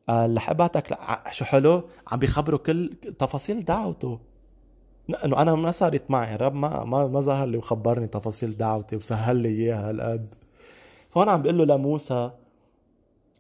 قال 0.09 0.37
رح 0.37 0.51
ابعتك 0.51 0.99
شو 1.31 1.45
حلو؟ 1.45 1.83
عم 2.09 2.19
بيخبروا 2.19 2.59
كل 2.59 2.95
تفاصيل 3.19 3.65
دعوته. 3.65 4.21
إنه 5.25 5.43
أنا 5.43 5.55
ما 5.55 5.71
صارت 5.71 6.11
معي 6.11 6.35
الرب 6.35 6.55
ما 6.55 6.85
ما 6.85 7.07
ما 7.07 7.21
ظهر 7.21 7.47
لي 7.47 7.57
وخبرني 7.57 8.07
تفاصيل 8.07 8.57
دعوتي 8.57 8.97
وسهل 8.97 9.37
لي 9.37 9.49
إياها 9.49 9.91
هالقد. 9.91 10.35
فهون 11.11 11.29
عم 11.29 11.43
بيقول 11.43 11.59
له 11.59 11.65
لموسى 11.65 12.31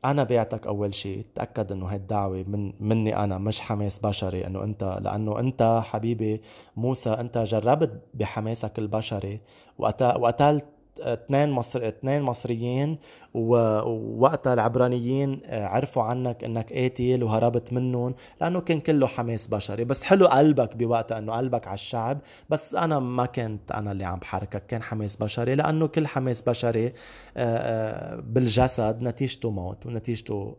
أنا 0.04 0.24
بعتك 0.24 0.66
أول 0.66 0.94
شيء 0.94 1.24
تأكد 1.34 1.72
إنه 1.72 1.86
هاي 1.86 1.96
الدعوه 1.96 2.44
من 2.48 2.72
مني 2.80 3.16
أنا 3.24 3.38
مش 3.38 3.60
حماس 3.60 3.98
بشري. 3.98 4.46
إنه 4.46 4.64
أنت 4.64 4.98
لأنه 5.02 5.40
أنت 5.40 5.80
حبيبي 5.84 6.42
موسى 6.76 7.10
أنت 7.10 7.38
جربت 7.38 8.02
بحماسك 8.14 8.78
البشري 8.78 9.40
وقتلت 9.78 10.64
اثنين 11.00 11.50
مصر 11.50 11.88
اثنين 11.88 12.22
مصريين 12.22 12.98
ووقتها 13.34 14.54
العبرانيين 14.54 15.40
آه، 15.46 15.66
عرفوا 15.66 16.02
عنك 16.02 16.44
إنك 16.44 16.72
قاتل 16.72 17.22
وهربت 17.22 17.72
منهم 17.72 18.14
لأنه 18.40 18.60
كان 18.60 18.80
كله 18.80 19.06
حماس 19.06 19.46
بشري. 19.46 19.84
بس 19.84 20.02
حلو 20.02 20.26
قلبك 20.26 20.76
بوقتها 20.76 21.18
إنه 21.18 21.32
قلبك 21.32 21.66
على 21.66 21.74
الشعب. 21.74 22.18
بس 22.50 22.74
أنا 22.74 22.98
ما 22.98 23.26
كنت 23.26 23.72
أنا 23.72 23.92
اللي 23.92 24.04
عم 24.04 24.18
بحركك 24.18 24.66
كان 24.66 24.82
حماس 24.82 25.16
بشري 25.16 25.54
لأنه 25.54 25.86
كل 25.86 26.06
حماس 26.06 26.42
بشري 26.42 26.86
آه، 26.86 26.92
آه، 27.36 28.20
بالجسد 28.20 29.02
نتيجته 29.02 29.50
موت 29.50 29.86
ونتيجته 29.86 30.56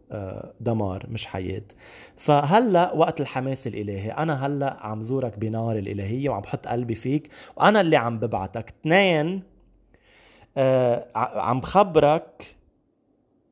دمار 0.60 1.06
مش 1.10 1.26
حياة. 1.26 1.63
فهلأ 2.17 2.93
وقت 2.93 3.21
الحماس 3.21 3.67
الإلهي 3.67 4.12
أنا 4.12 4.45
هلأ 4.45 4.78
عم 4.82 5.02
زورك 5.02 5.39
بنار 5.39 5.78
الإلهية 5.78 6.30
وعم 6.30 6.41
بحط 6.41 6.67
قلبي 6.67 6.95
فيك 6.95 7.30
وأنا 7.58 7.82
اللي 7.82 7.95
عم 7.98 8.19
ببعتك. 8.19 8.74
اثنين 8.82 9.55
عم 11.15 11.62
خبرك 11.62 12.56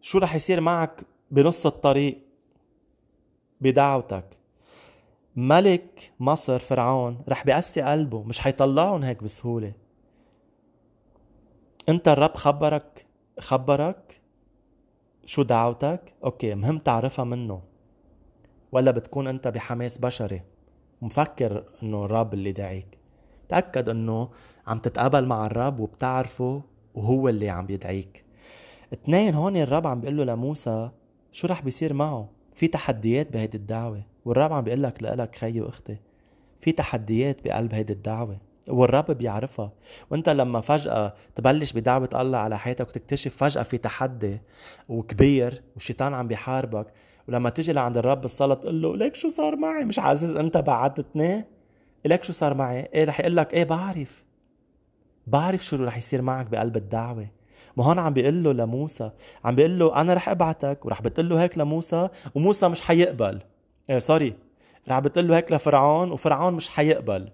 شو 0.02 0.18
رح 0.18 0.36
يصير 0.36 0.62
معك 0.62 1.04
بنص 1.32 1.66
الطريق 1.66 2.22
بدعوتك. 3.62 4.26
ملك 5.36 6.12
مصر 6.20 6.60
فرعون 6.60 7.22
رح 7.30 7.46
بيقسي 7.46 7.82
قلبه 7.82 8.24
مش 8.24 8.40
حيطلعهم 8.40 9.04
هيك 9.04 9.24
بسهولة. 9.24 9.74
انت 11.90 12.08
الرب 12.08 12.36
خبرك 12.36 13.06
خبرك 13.40 14.22
شو 15.26 15.44
دعوتك؟ 15.44 16.14
أوكي 16.24 16.56
مهم 16.56 16.80
تعرفها 16.80 17.26
منه. 17.26 17.62
ولا 18.72 18.92
بتكون 18.92 19.28
انت 19.28 19.48
بحماس 19.48 19.98
بشري. 19.98 20.42
مفكر 21.02 21.64
إنه 21.84 22.06
الرب 22.06 22.34
اللي 22.34 22.52
دعيك. 22.52 22.98
تأكد 23.50 23.90
إنه 23.90 24.30
عم 24.68 24.80
تتقابل 24.80 25.26
مع 25.26 25.46
الرب 25.46 25.80
وبتعرفه 25.80 26.62
وهو 26.96 27.30
اللي 27.30 27.50
عم 27.50 27.66
يدعيك 27.70 28.24
اثنين 28.94 29.34
هون 29.36 29.58
الرب 29.58 29.88
عم 29.88 30.02
بيقول 30.02 30.18
له 30.18 30.24
لموسى 30.24 30.90
شو 31.32 31.48
رح 31.48 31.62
بيصير 31.62 31.94
معه؟ 31.94 32.30
في 32.54 32.68
تحديات 32.68 33.34
بهيدي 33.34 33.58
الدعوة. 33.58 34.02
والرب 34.26 34.54
عم 34.54 34.64
بيقول 34.64 34.84
لك 34.84 35.04
لك 35.04 35.36
خيي 35.36 35.62
وأختي 35.62 35.98
في 36.62 36.72
تحديات 36.72 37.44
بقلب 37.44 37.74
هيدي 37.74 37.94
الدعوة. 37.94 38.38
والرب 38.70 39.12
بيعرفها. 39.12 39.72
وأنت 40.12 40.30
لما 40.30 40.62
فجأة 40.62 41.14
تبلش 41.36 41.72
بدعوة 41.74 42.10
الله 42.16 42.38
على 42.38 42.58
حياتك 42.58 42.88
وتكتشف 42.88 43.38
فجأة 43.38 43.64
في 43.64 43.78
تحدي 43.78 44.38
وكبير 44.90 45.62
والشيطان 45.74 46.14
عم 46.14 46.28
بيحاربك 46.28 46.88
ولما 47.28 47.50
تجي 47.50 47.74
لعند 47.74 47.98
الرب 47.98 48.22
بالصلاة 48.22 48.56
تقول 48.56 48.82
له 48.82 48.96
ليك 48.98 49.16
شو 49.16 49.30
صار 49.30 49.56
معي؟ 49.56 49.86
مش 49.86 50.00
عزيز 50.00 50.36
أنت 50.36 50.58
بعدتني 50.58 51.46
ليك 52.06 52.24
شو 52.24 52.34
صار 52.34 52.54
معي؟ 52.54 52.90
إيه 52.94 53.04
رح 53.04 53.20
يقول 53.20 53.36
لك 53.38 53.54
إيه 53.54 53.64
بعرف. 53.64 54.23
بعرف 55.28 55.66
شو 55.66 55.84
رح 55.84 55.98
يصير 55.98 56.22
معك 56.22 56.46
بقلب 56.46 56.78
الدعوة. 56.78 57.28
ما 57.78 57.86
هون 57.86 58.00
عم 58.00 58.14
بيقول 58.14 58.44
له 58.44 58.54
لموسى. 58.54 59.12
عم 59.46 59.56
بيقول 59.56 59.80
له 59.80 60.02
أنا 60.02 60.14
رح 60.14 60.30
أبعتك 60.30 60.86
ورح 60.86 61.02
بتقول 61.02 61.30
له 61.30 61.44
هيك 61.44 61.58
لموسى 61.58 62.10
وموسى 62.36 62.68
مش 62.68 62.82
حيقبل. 62.82 63.42
إيه 63.90 64.00
سوري. 64.00 64.36
رح 64.90 65.00
بتقول 65.00 65.28
له 65.28 65.38
هيك 65.38 65.52
لفرعون 65.52 66.12
وفرعون 66.12 66.54
مش 66.54 66.70
حيقبل. 66.70 67.30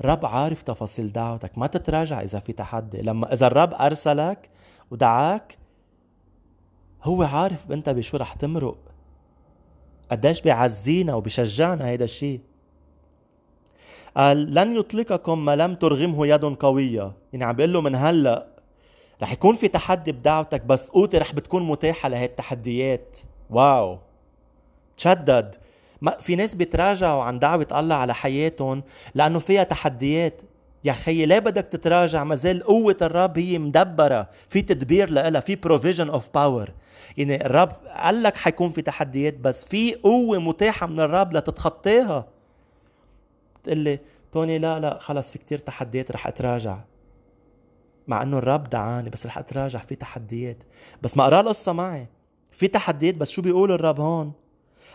الرب 0.00 0.26
عارف 0.26 0.62
تفاصيل 0.62 1.12
دعوتك. 1.12 1.58
ما 1.58 1.66
تتراجع 1.66 2.20
إذا 2.20 2.38
في 2.38 2.52
تحدي. 2.52 3.02
لما 3.02 3.32
إذا 3.32 3.46
الرب 3.46 3.74
أرسلك 3.74 4.50
ودعاك 4.90 5.58
هو 7.02 7.22
عارف 7.22 7.72
أنت 7.72 7.90
بشو 7.90 8.16
رح 8.16 8.32
تمرق. 8.32 8.78
قديش 10.10 10.40
بيعزينا 10.40 11.14
وبيشجعنا 11.14 11.86
هيدا 11.86 12.04
الشيء 12.04 12.40
قال 14.16 14.54
لن 14.54 14.76
يطلقكم 14.76 15.44
ما 15.44 15.56
لم 15.56 15.74
ترغمه 15.74 16.26
يد 16.26 16.44
قوية. 16.44 17.12
يعني 17.32 17.44
عم 17.44 17.52
بيقول 17.52 17.72
له 17.72 17.80
من 17.80 17.94
هلأ 17.94 18.46
رح 19.22 19.32
يكون 19.32 19.54
في 19.54 19.68
تحدي 19.68 20.12
بدعوتك 20.12 20.62
بس 20.62 20.88
قوتي 20.88 21.18
رح 21.18 21.32
بتكون 21.32 21.62
متاحة 21.62 22.08
لهي 22.08 22.24
التحديات 22.24 23.18
واو. 23.50 23.98
تشدد. 24.96 25.54
ما 26.00 26.10
في 26.10 26.36
ناس 26.36 26.54
بيتراجعوا 26.54 27.22
عن 27.22 27.38
دعوة 27.38 27.66
الله 27.72 27.94
على 27.94 28.14
حياتهم 28.14 28.82
لأنه 29.14 29.38
فيها 29.38 29.62
تحديات. 29.62 30.42
يا 30.84 30.92
خيي 30.92 31.26
ليه 31.26 31.38
بدك 31.38 31.64
تتراجع؟ 31.64 32.24
ما 32.24 32.34
زال 32.34 32.62
قوة 32.62 32.96
الرب 33.02 33.38
هي 33.38 33.58
مدبرة. 33.58 34.28
في 34.48 34.62
تدبير 34.62 35.10
لها 35.10 35.40
في 35.40 35.56
provision 35.56 36.14
of 36.14 36.22
power. 36.22 36.70
يعني 37.16 37.46
الرب 37.46 37.72
قال 37.96 38.22
لك 38.22 38.36
حيكون 38.36 38.68
في 38.68 38.82
تحديات 38.82 39.34
بس 39.34 39.64
في 39.64 39.94
قوة 39.94 40.38
متاحة 40.38 40.86
من 40.86 41.00
الرب 41.00 41.36
لتتخطاها. 41.36 42.26
بتقول 43.62 43.78
لي 43.78 43.98
توني 44.32 44.58
لا 44.58 44.80
لا 44.80 44.98
خلص 44.98 45.30
في 45.30 45.38
كتير 45.38 45.58
تحديات 45.58 46.12
رح 46.12 46.26
أتراجع. 46.26 46.78
مع 48.08 48.22
إنه 48.22 48.38
الرب 48.38 48.70
دعاني 48.70 49.10
بس 49.10 49.26
رح 49.26 49.38
أتراجع 49.38 49.78
في 49.78 49.94
تحديات. 49.94 50.56
بس 51.02 51.16
ما 51.16 51.24
أقرأ 51.24 51.40
القصة 51.40 51.72
معي. 51.72 52.06
في 52.52 52.68
تحديات 52.68 53.14
بس 53.14 53.30
شو 53.30 53.42
بيقول 53.42 53.72
الرب 53.72 54.00
هون؟ 54.00 54.32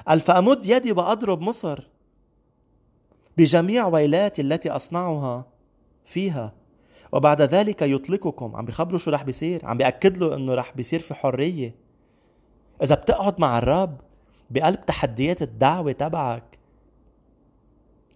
قال 0.08 0.20
فأمد 0.20 0.66
يدي 0.66 0.92
وأضرب 0.92 1.42
مصر 1.42 1.88
بجميع 3.38 3.88
ويلاتي 3.88 4.42
التي 4.42 4.70
أصنعها 4.70 5.46
فيها 6.06 6.54
وبعد 7.12 7.42
ذلك 7.42 7.82
يطلقكم. 7.82 8.56
عم 8.56 8.66
بيخبروا 8.66 9.00
شو 9.00 9.12
رح 9.12 9.24
بيصير. 9.24 9.66
عم 9.66 9.78
بيأكد 9.78 10.18
له 10.18 10.36
إنه 10.36 10.54
رح 10.54 10.74
بيصير 10.76 11.00
في 11.00 11.14
حرية. 11.14 11.76
إذا 12.84 12.96
بتقعد 12.96 13.42
مع 13.42 13.58
الرب 13.58 14.02
بقلب 14.50 14.82
تحديات 14.82 15.42
الدعوة 15.42 15.92
تبعك 15.92 16.60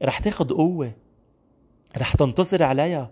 رح 0.03 0.19
تاخد 0.19 0.53
قوة. 0.53 0.91
رح 1.97 2.15
تنتصر 2.15 2.63
عليها. 2.63 3.11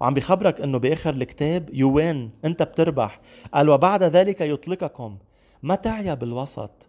وعم 0.00 0.14
بخبرك 0.14 0.60
إنه 0.60 0.78
بآخر 0.78 1.14
الكتاب 1.14 1.70
يوين 1.72 2.30
أنت 2.44 2.62
بتربح. 2.62 3.20
قال 3.54 3.68
وبعد 3.68 4.02
ذلك 4.02 4.40
يطلقكم. 4.40 5.18
ما 5.62 5.74
تعيا 5.74 6.14
بالوسط. 6.14 6.88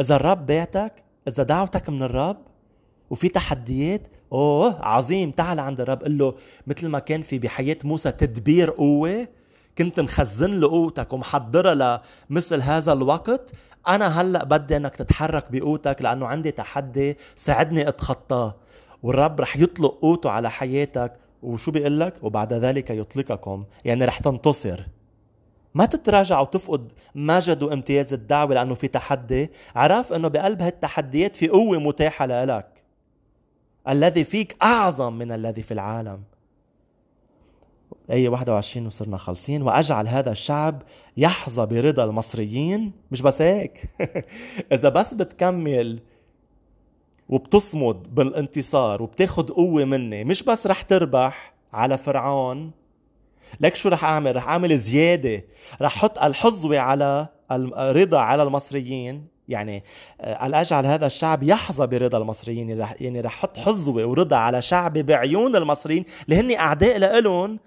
إذا 0.00 0.16
الرب 0.16 0.46
بعتك 0.46 1.04
إذا 1.28 1.42
دعوتك 1.42 1.88
من 1.88 2.02
الرب 2.02 2.38
وفي 3.10 3.28
تحديات 3.28 4.06
أوه 4.32 4.86
عظيم 4.86 5.30
تعال 5.30 5.60
عند 5.60 5.80
الرب. 5.80 6.02
قل 6.02 6.18
له 6.18 6.34
مثل 6.66 6.88
ما 6.88 6.98
كان 6.98 7.22
في 7.22 7.38
بحياة 7.38 7.78
موسى 7.84 8.12
تدبير 8.12 8.70
قوة 8.70 9.28
كنت 9.78 10.00
مخزن 10.00 10.50
له 10.50 10.68
قوتك 10.68 11.12
ومحضرها 11.12 12.02
لمثل 12.30 12.62
هذا 12.62 12.92
الوقت 12.92 13.52
أنا 13.88 14.20
هلأ 14.20 14.44
بدي 14.44 14.76
إنك 14.76 14.96
تتحرك 14.96 15.52
بقوتك 15.52 16.02
لأنه 16.02 16.26
عندي 16.26 16.50
تحدي 16.50 17.16
ساعدني 17.36 17.88
أتخطاه. 17.88 18.56
والرب 19.02 19.40
رح 19.40 19.56
يطلق 19.56 19.98
قوته 20.00 20.30
على 20.30 20.50
حياتك. 20.50 21.12
وشو 21.42 21.70
بيقول 21.70 22.00
لك؟ 22.00 22.14
وبعد 22.24 22.52
ذلك 22.52 22.90
يطلقكم. 22.90 23.64
يعني 23.84 24.04
رح 24.04 24.18
تنتصر. 24.18 24.80
ما 25.74 25.86
تتراجع 25.86 26.40
وتفقد 26.40 26.92
مجد 27.14 27.62
وامتياز 27.62 28.12
الدعوة 28.12 28.54
لأنه 28.54 28.74
في 28.74 28.88
تحدي. 28.88 29.50
عرف 29.76 30.12
أنه 30.12 30.28
بقلب 30.28 30.62
هالتحديات 30.62 31.36
في 31.36 31.48
قوة 31.48 31.78
متاحة 31.78 32.26
لك 32.26 32.84
الذي 33.88 34.24
فيك 34.24 34.56
أعظم 34.62 35.12
من 35.12 35.32
الذي 35.32 35.62
في 35.62 35.74
العالم. 35.74 36.22
آية 38.10 38.28
21 38.28 38.86
وصرنا 38.86 39.16
خالصين 39.16 39.62
وأجعل 39.62 40.08
هذا 40.08 40.32
الشعب 40.32 40.82
يحظى 41.16 41.66
برضا 41.66 42.04
المصريين. 42.04 42.92
مش 43.10 43.22
بس 43.22 43.42
هيك؟ 43.42 43.84
إذا 44.72 44.88
بس 44.88 45.14
بتكمل 45.14 46.00
وبتصمد 47.28 48.14
بالانتصار 48.14 49.02
وبتاخد 49.02 49.50
قوة 49.50 49.84
مني 49.84 50.24
مش 50.24 50.42
بس 50.42 50.66
رح 50.66 50.82
تربح 50.82 51.54
على 51.72 51.98
فرعون. 51.98 52.70
لك 53.60 53.74
شو 53.74 53.88
رح 53.88 54.04
أعمل؟ 54.04 54.36
رح 54.36 54.48
أعمل 54.48 54.76
زيادة. 54.76 55.44
رح 55.82 55.98
حط 55.98 56.18
الحظوة 56.18 56.78
على 56.78 57.28
الرضا 57.52 58.18
على 58.18 58.42
المصريين. 58.42 59.37
يعني 59.48 59.84
قال 60.40 60.54
أجعل 60.54 60.86
هذا 60.86 61.06
الشعب 61.06 61.42
يحظى 61.42 61.86
برضا 61.86 62.18
المصريين؟ 62.18 62.68
يعني 62.68 62.80
رح 62.80 62.94
يعني 63.00 63.20
رح 63.20 63.34
أحط 63.34 63.58
حظوة 63.58 64.06
ورضا 64.06 64.36
على 64.36 64.62
شعبي 64.62 65.02
بعيون 65.02 65.56
المصريين. 65.56 66.04
اللي 66.24 66.40
هن 66.40 66.58
أعداء 66.58 66.98
لإلهم. 66.98 67.58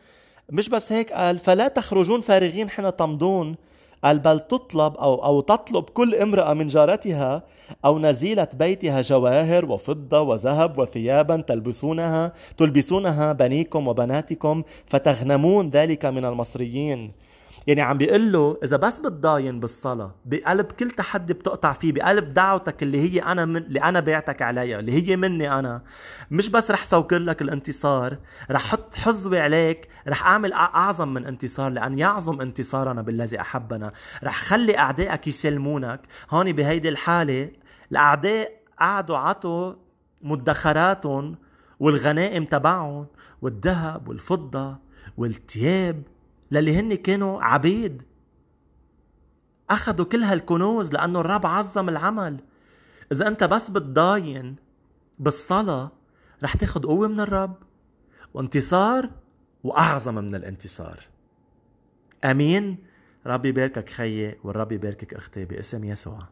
مش 0.49 0.69
بس 0.69 0.91
هيك 0.91 1.13
قال 1.13 1.39
فلا 1.39 1.67
تخرجون 1.67 2.21
فارغين 2.21 2.69
حين 2.69 2.95
تمضون. 2.95 3.55
قال 4.03 4.19
بل 4.19 4.39
تطلب 4.39 4.95
أو, 4.95 5.25
أو 5.25 5.41
تطلب 5.41 5.83
كل 5.83 6.15
امرأة 6.15 6.53
من 6.53 6.67
جارتها 6.67 7.43
أو 7.85 7.99
نزيلة 7.99 8.47
بيتها 8.53 9.01
جواهر 9.01 9.65
وفضة 9.65 10.21
وذهب 10.21 10.77
وثيابا 10.77 11.41
تلبسونها 11.41 12.33
تلبسونها 12.57 13.33
بنيكم 13.33 13.87
وبناتكم 13.87 14.63
فتغنمون 14.87 15.69
ذلك 15.69 16.05
من 16.05 16.25
المصريين. 16.25 17.11
يعني 17.67 17.81
عم 17.81 17.97
بيقول 17.97 18.31
له 18.31 18.57
إذا 18.63 18.77
بس 18.77 18.99
بتضاين 18.99 19.59
بالصلاة 19.59 20.15
بقلب 20.25 20.65
كل 20.65 20.91
تحدي 20.91 21.33
بتقطع 21.33 21.73
فيه 21.73 21.91
بقلب 21.91 22.33
دعوتك 22.33 22.83
اللي 22.83 22.99
هي 22.99 23.19
أنا 23.19 23.45
من 23.45 23.57
اللي 23.57 23.81
أنا 23.81 23.99
بعتك 23.99 24.41
عليها 24.41 24.79
اللي 24.79 24.91
هي 24.91 25.17
مني 25.17 25.59
أنا. 25.59 25.83
مش 26.31 26.49
بس 26.49 26.71
رح 26.71 26.83
سوكر 26.83 27.19
لك 27.19 27.41
الانتصار 27.41 28.17
رح 28.51 28.61
حط 28.71 28.95
حظوي 28.95 29.39
عليك 29.39 29.87
رح 30.07 30.25
أعمل 30.25 30.53
أعظم 30.53 31.13
من 31.13 31.25
انتصار 31.25 31.69
لأن 31.71 31.99
يعظم 31.99 32.41
انتصارنا 32.41 33.01
بالذي 33.01 33.41
أحبنا. 33.41 33.91
رح 34.23 34.37
خلي 34.37 34.77
أعدائك 34.77 35.27
يسلمونك. 35.27 36.01
هون 36.31 36.51
بهيدي 36.51 36.89
الحالة 36.89 37.51
الأعداء 37.91 38.61
قعدوا 38.79 39.17
عطوا 39.17 39.73
مدخراتهم 40.21 41.35
والغنائم 41.79 42.45
تبعهم 42.45 43.05
والذهب 43.41 44.07
والفضة 44.07 44.77
والثياب 45.17 46.03
للي 46.51 46.79
هن 46.79 46.95
كانوا 46.95 47.43
عبيد. 47.43 48.03
أخذوا 49.69 50.05
كل 50.05 50.23
هالكنوز 50.23 50.93
لأنه 50.93 51.19
الرب 51.19 51.45
عظم 51.45 51.89
العمل. 51.89 52.43
إذا 53.11 53.27
أنت 53.27 53.43
بس 53.43 53.69
بتضاين 53.69 54.55
بالصلاة 55.19 55.91
رح 56.43 56.55
تاخد 56.55 56.85
قوة 56.85 57.07
من 57.07 57.19
الرب 57.19 57.55
وانتصار 58.33 59.09
وأعظم 59.63 60.15
من 60.15 60.35
الانتصار. 60.35 61.07
أمين. 62.25 62.77
ربي 63.25 63.49
يباركك 63.49 63.89
خيي 63.89 64.39
والرب 64.43 64.71
يباركك 64.71 65.13
أختي 65.13 65.45
باسم 65.45 65.83
يسوع. 65.83 66.27